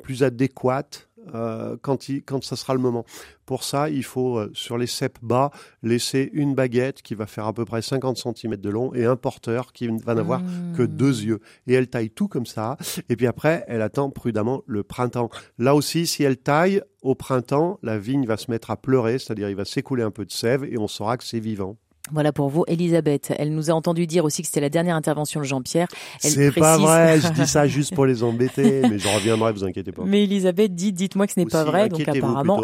[0.04, 3.06] plus adéquate euh, quand, il, quand ça sera le moment.
[3.46, 5.52] Pour ça, il faut, euh, sur les ceps bas,
[5.82, 9.16] laisser une baguette qui va faire à peu près 50 cm de long et un
[9.16, 10.76] porteur qui va n'avoir Mmh.
[10.76, 11.40] que deux yeux.
[11.68, 12.78] Et elle taille tout comme ça.
[13.10, 15.30] Et puis après, elle attend prudemment le printemps.
[15.58, 19.50] Là aussi, si elle taille au printemps, la vigne va se mettre à pleurer, c'est-à-dire
[19.50, 21.78] il va s'écouler un peu de sève et on saura que c'est vivant.
[22.12, 23.34] Voilà pour vous, Elisabeth.
[23.40, 25.88] Elle nous a entendu dire aussi que c'était la dernière intervention de Jean-Pierre.
[26.24, 29.54] Elle C'est pas précise- vrai, je dis ça juste pour les embêter, mais je reviendrai,
[29.54, 30.04] vous inquiétez pas.
[30.06, 32.60] Mais Elisabeth dit, dites-moi que ce n'est pas vrai, donc apparemment.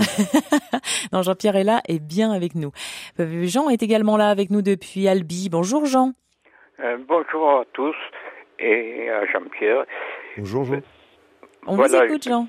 [1.13, 2.71] non, Jean-Pierre est là et bien avec nous.
[3.21, 5.47] Euh, Jean est également là avec nous depuis Albi.
[5.49, 6.11] Bonjour Jean.
[6.81, 7.95] Euh, bonjour à tous
[8.59, 9.85] et à Jean-Pierre.
[10.37, 10.81] Bonjour Jean.
[11.65, 12.47] On Voilà, vous écoute Jean.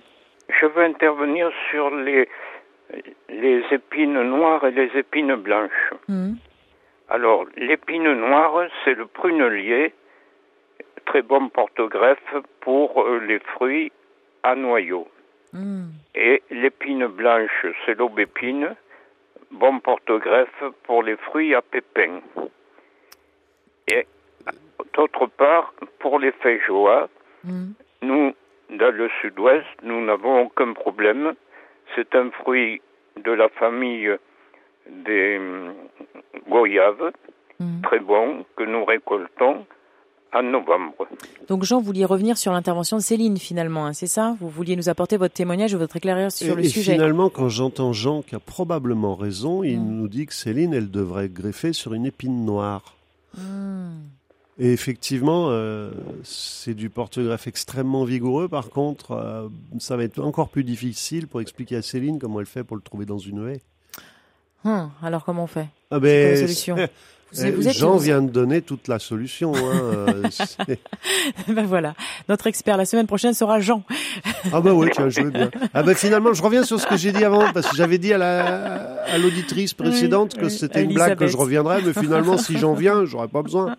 [0.60, 2.28] Je veux intervenir sur les,
[3.28, 5.94] les épines noires et les épines blanches.
[6.08, 6.32] Hmm.
[7.10, 9.92] Alors, l'épine noire, c'est le prunelier,
[11.06, 13.92] très bon porte-greffe pour euh, les fruits
[14.42, 15.08] à noyaux.
[15.52, 15.88] Hmm.
[16.14, 18.74] Et l'épine blanche, c'est l'aubépine,
[19.50, 22.20] bon porte-greffe pour les fruits à pépins.
[23.88, 24.06] Et
[24.94, 27.08] d'autre part, pour les feijoas,
[27.42, 27.72] Hmm.
[28.02, 28.34] nous,
[28.68, 31.34] dans le sud-ouest, nous n'avons aucun problème.
[31.94, 32.82] C'est un fruit
[33.16, 34.14] de la famille
[34.86, 35.74] des hum,
[36.48, 37.12] goyaves,
[37.60, 37.82] Hmm.
[37.82, 39.66] très bon, que nous récoltons
[40.32, 41.06] en novembre.
[41.46, 44.34] Donc Jean, vous vouliez revenir sur l'intervention de Céline finalement, hein, c'est ça?
[44.40, 47.28] Vous vouliez nous apporter votre témoignage ou votre éclairage sur et, le et sujet finalement,
[47.28, 51.74] quand j'entends Jean qui a probablement raison, il nous dit que Céline, elle devrait greffer
[51.74, 52.94] sur une épine noire.
[53.36, 53.98] Hmm.
[54.58, 55.90] Et effectivement, euh,
[56.22, 58.48] c'est du porte-greffe extrêmement vigoureux.
[58.48, 62.46] Par contre, euh, ça va être encore plus difficile pour expliquer à Céline comment elle
[62.46, 63.60] fait pour le trouver dans une haie.
[64.64, 66.76] Hum, alors comment on fait Ah ben, solution
[67.32, 69.52] Vous, Eh, vous êtes Jean vient de donner toute la solution.
[69.54, 70.22] hein, euh,
[71.48, 71.94] ben voilà,
[72.28, 73.84] notre expert la semaine prochaine sera Jean.
[74.52, 75.50] ah bah oui, tiens, je veux bien.
[75.72, 78.12] Ah bah finalement, je reviens sur ce que j'ai dit avant, parce que j'avais dit
[78.12, 82.36] à la à l'auditrice précédente que oui, c'était une blague que je reviendrais, mais finalement,
[82.36, 83.76] si j'en viens, j'aurais pas besoin.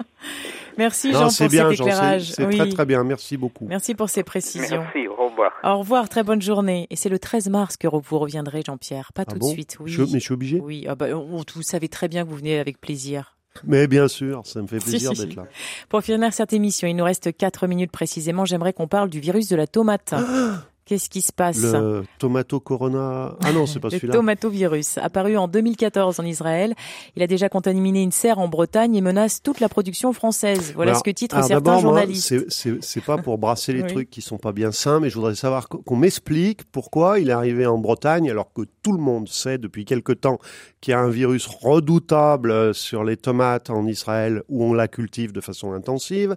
[0.77, 2.31] Merci Non, Jean pour bien, cet Jean, c'est- éclairage.
[2.31, 2.57] c'est Oui.
[2.57, 3.03] très très bien.
[3.03, 3.65] Merci beaucoup.
[3.67, 4.79] Merci pour ces précisions.
[4.93, 5.51] Merci, au revoir.
[5.63, 6.87] Au revoir, très bonne journée.
[6.89, 9.11] Et c'est le 13 mars que vous reviendrez, Jean-Pierre.
[9.13, 9.91] Pas Ah tout bon de suite, oui.
[9.91, 12.35] Je- mais je suis obligé Oui, ah bah, on- vous savez très bien que vous
[12.37, 13.37] venez avec plaisir.
[13.65, 15.25] Mais bien sûr, ça me fait Si, plaisir si, si.
[15.25, 15.45] d'être là.
[15.89, 18.45] Pour finir cette émission, il nous reste 4 minutes précisément.
[18.45, 20.13] J'aimerais qu'on parle du virus de la tomate.
[20.91, 23.33] Qu'est-ce qui se passe Le tomato corona.
[23.45, 24.13] Ah non, c'est pas le celui-là.
[24.13, 26.73] tomatovirus, apparu en 2014 en Israël,
[27.15, 30.73] il a déjà contaminé une serre en Bretagne et menace toute la production française.
[30.75, 32.49] Voilà ce que titrent alors certains moi, journalistes.
[32.49, 33.87] c'est- pas pour brasser les Oui.
[33.87, 37.29] trucs qui sont pas bien sains, mais je voudrais savoir qu- qu'on m'explique pourquoi il
[37.29, 40.39] est arrivé en Bretagne alors que tout le monde sait depuis quelque temps
[40.81, 44.87] qu'il y a un virus redoutable euh, sur les tomates en Israël où on la
[44.87, 46.35] cultive de façon intensive.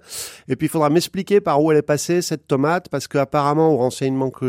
[0.48, 3.76] Et puis il faudra m'expliquer par où elle est passée cette tomate parce qu'apparemment au
[3.78, 4.43] renseignement que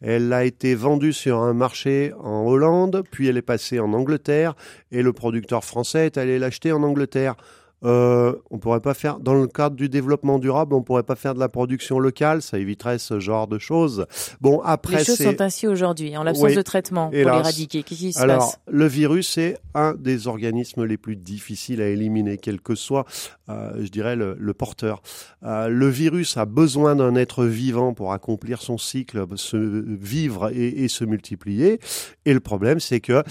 [0.00, 4.54] elle a été vendue sur un marché en Hollande, puis elle est passée en Angleterre
[4.90, 7.36] et le producteur français est allé l'acheter en Angleterre.
[7.84, 11.34] Euh, on pourrait pas faire, dans le cadre du développement durable, on pourrait pas faire
[11.34, 14.06] de la production locale, ça éviterait ce genre de choses.
[14.40, 17.82] Bon, après, les choses sont ainsi aujourd'hui, en l'absence Oui, de traitement pour l'éradiquer.
[17.82, 18.60] Qu'est-ce qui se Alors, passe?
[18.68, 23.04] le virus est un des organismes les plus difficiles à éliminer, quel que soit,
[23.48, 25.02] euh, je dirais, le, le porteur.
[25.42, 30.84] Euh, le virus a besoin d'un être vivant pour accomplir son cycle, se vivre et,
[30.84, 31.80] et se multiplier.
[32.24, 33.22] Et le problème, c'est que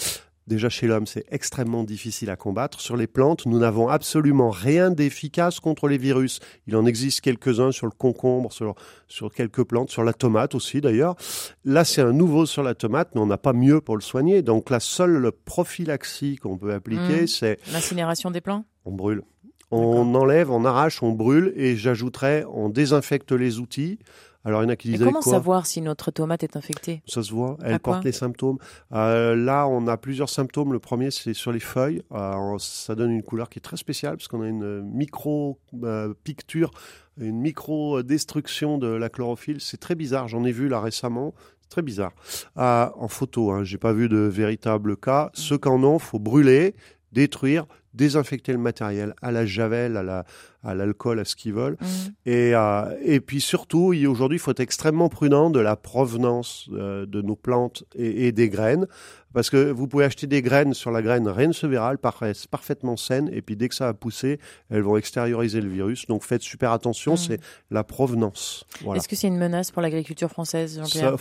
[0.47, 2.81] Déjà chez l'homme, c'est extrêmement difficile à combattre.
[2.81, 6.39] Sur les plantes, nous n'avons absolument rien d'efficace contre les virus.
[6.67, 8.75] Il en existe quelques-uns sur le concombre, sur,
[9.07, 11.15] sur quelques plantes, sur la tomate aussi d'ailleurs.
[11.63, 14.41] Là, c'est un nouveau sur la tomate, mais on n'a pas mieux pour le soigner.
[14.41, 17.27] Donc la seule prophylaxie qu'on peut appliquer, Mmh.
[17.27, 18.65] c'est L'incinération des plants?
[18.85, 19.21] On brûle.
[19.69, 23.99] On enlève, on arrache, on brûle, et j'ajouterais, on désinfecte les outils.
[24.43, 27.03] Alors il y en a qui disaient comment quoi savoir si notre tomate est infectée?
[27.05, 28.57] Ça se voit, elle porte les symptômes.
[28.91, 30.73] Euh, là, on a plusieurs symptômes.
[30.73, 32.01] Le premier, c'est sur les feuilles.
[32.11, 36.71] Euh, ça donne une couleur qui est très spéciale parce qu'on a une micro-picture,
[37.19, 39.61] une micro-destruction de la chlorophylle.
[39.61, 40.27] C'est très bizarre.
[40.27, 41.33] J'en ai vu là récemment.
[41.61, 42.13] C'est très bizarre.
[42.57, 45.29] Euh, en photo, hein, j'ai pas vu de véritable cas.
[45.33, 46.73] Ceux qui en ont, faut brûler,
[47.11, 50.25] détruire, désinfecter le matériel à la javel, à la
[50.63, 51.77] à l'alcool, à ce qu'ils veulent.
[52.25, 57.05] Et, euh, et puis surtout, aujourd'hui, il faut être extrêmement prudent de la provenance euh,
[57.05, 58.87] de nos plantes et, et des graines.
[59.33, 61.97] Parce que vous pouvez acheter des graines sur la graine, rien ne se verra, elles
[61.97, 63.29] paraissent parfaitement saines.
[63.31, 66.05] Et puis dès que ça a poussé, elles vont extérioriser le virus.
[66.07, 67.39] Donc faites super attention, c'est
[67.69, 68.65] la provenance.
[68.83, 68.99] Voilà.
[68.99, 71.15] Est-ce que c'est une menace pour l'agriculture française, Jean-Pierre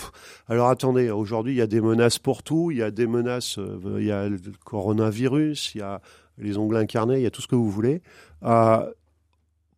[0.48, 2.72] alors attendez, aujourd'hui il y a des menaces pour tout.
[2.72, 6.00] Il y a des menaces, euh, il y a le coronavirus, il y a
[6.40, 8.02] les ongles incarnés, il y a tout ce que vous voulez.
[8.44, 8.90] Euh,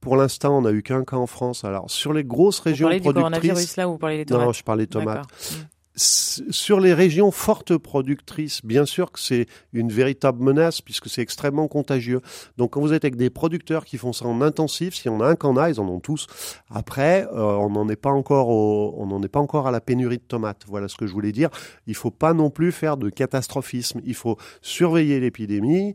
[0.01, 1.65] pour l'instant, on n'a eu qu'un cas en France.
[1.65, 4.25] Alors sur les grosses Vous régions parlez du productrices, coronavirus là ou vous parlez des
[4.27, 5.17] tomates non, je parlais tomates.
[5.17, 5.31] D'accord.
[5.53, 5.67] Mm.
[5.95, 9.45] Sur les régions fortes productrices, bien sûr que c'est
[9.75, 12.23] une véritable menace puisque c'est extrêmement contagieux.
[12.57, 15.27] Donc quand vous êtes avec des producteurs qui font ça en intensif, si on a
[15.27, 16.27] un qu'en a, ils en ont tous.
[16.71, 19.83] Après, euh, on n'en est pas encore au- on n'en est pas encore à la
[19.83, 20.63] pénurie de tomates.
[20.67, 21.51] Voilà ce que je voulais dire.
[21.87, 24.01] Il faut pas non plus faire de catastrophisme.
[24.03, 25.95] Il faut surveiller l'épidémie.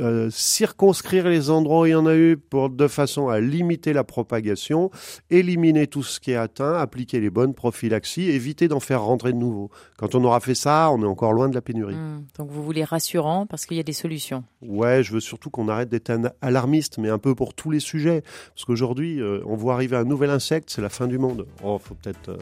[0.00, 3.92] Euh, circonscrire les endroits où il y en a eu pour, de façon à limiter
[3.92, 4.90] la propagation,
[5.30, 9.38] éliminer tout ce qui est atteint, appliquer les bonnes prophylaxies, éviter d'en faire rentrer de
[9.38, 9.70] nouveau.
[9.98, 11.94] Quand on aura fait ça, on est encore loin de la pénurie.
[11.94, 12.24] Mm.
[12.38, 14.44] Donc vous voulez rassurant parce qu'il y a des solutions.
[14.62, 18.22] Ouais, je veux surtout qu'on arrête d'être alarmiste, mais un peu pour tous les sujets.
[18.54, 21.46] Parce qu'aujourd'hui, euh, on voit arriver un nouvel insecte, c'est la fin du monde.
[21.62, 22.36] Oh, faut peut-être euh,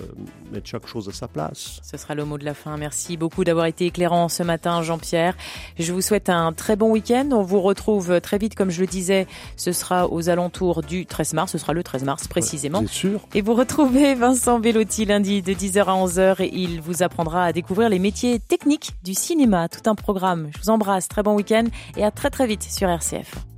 [0.52, 1.80] mettre chaque chose à sa place.
[1.82, 2.76] Ce sera le mot de la fin.
[2.76, 5.36] Merci beaucoup d'avoir été éclairant ce matin, Jean-Pierre.
[5.78, 7.29] Je vous souhaite un très bon week-end.
[7.32, 9.26] On vous retrouve très vite, comme je le disais.
[9.56, 11.52] Ce sera aux alentours du 13 mars.
[11.52, 12.80] Ce sera le 13 mars précisément.
[12.82, 13.20] C'est sûr?
[13.34, 17.52] Et vous retrouvez Vincent Bellotti lundi de 10h à 11h et il vous apprendra à
[17.52, 19.68] découvrir les métiers techniques du cinéma.
[19.68, 20.50] Tout un programme.
[20.54, 21.08] Je vous embrasse.
[21.08, 21.64] Très bon week-end
[21.96, 23.49] et à très très vite sur RCF.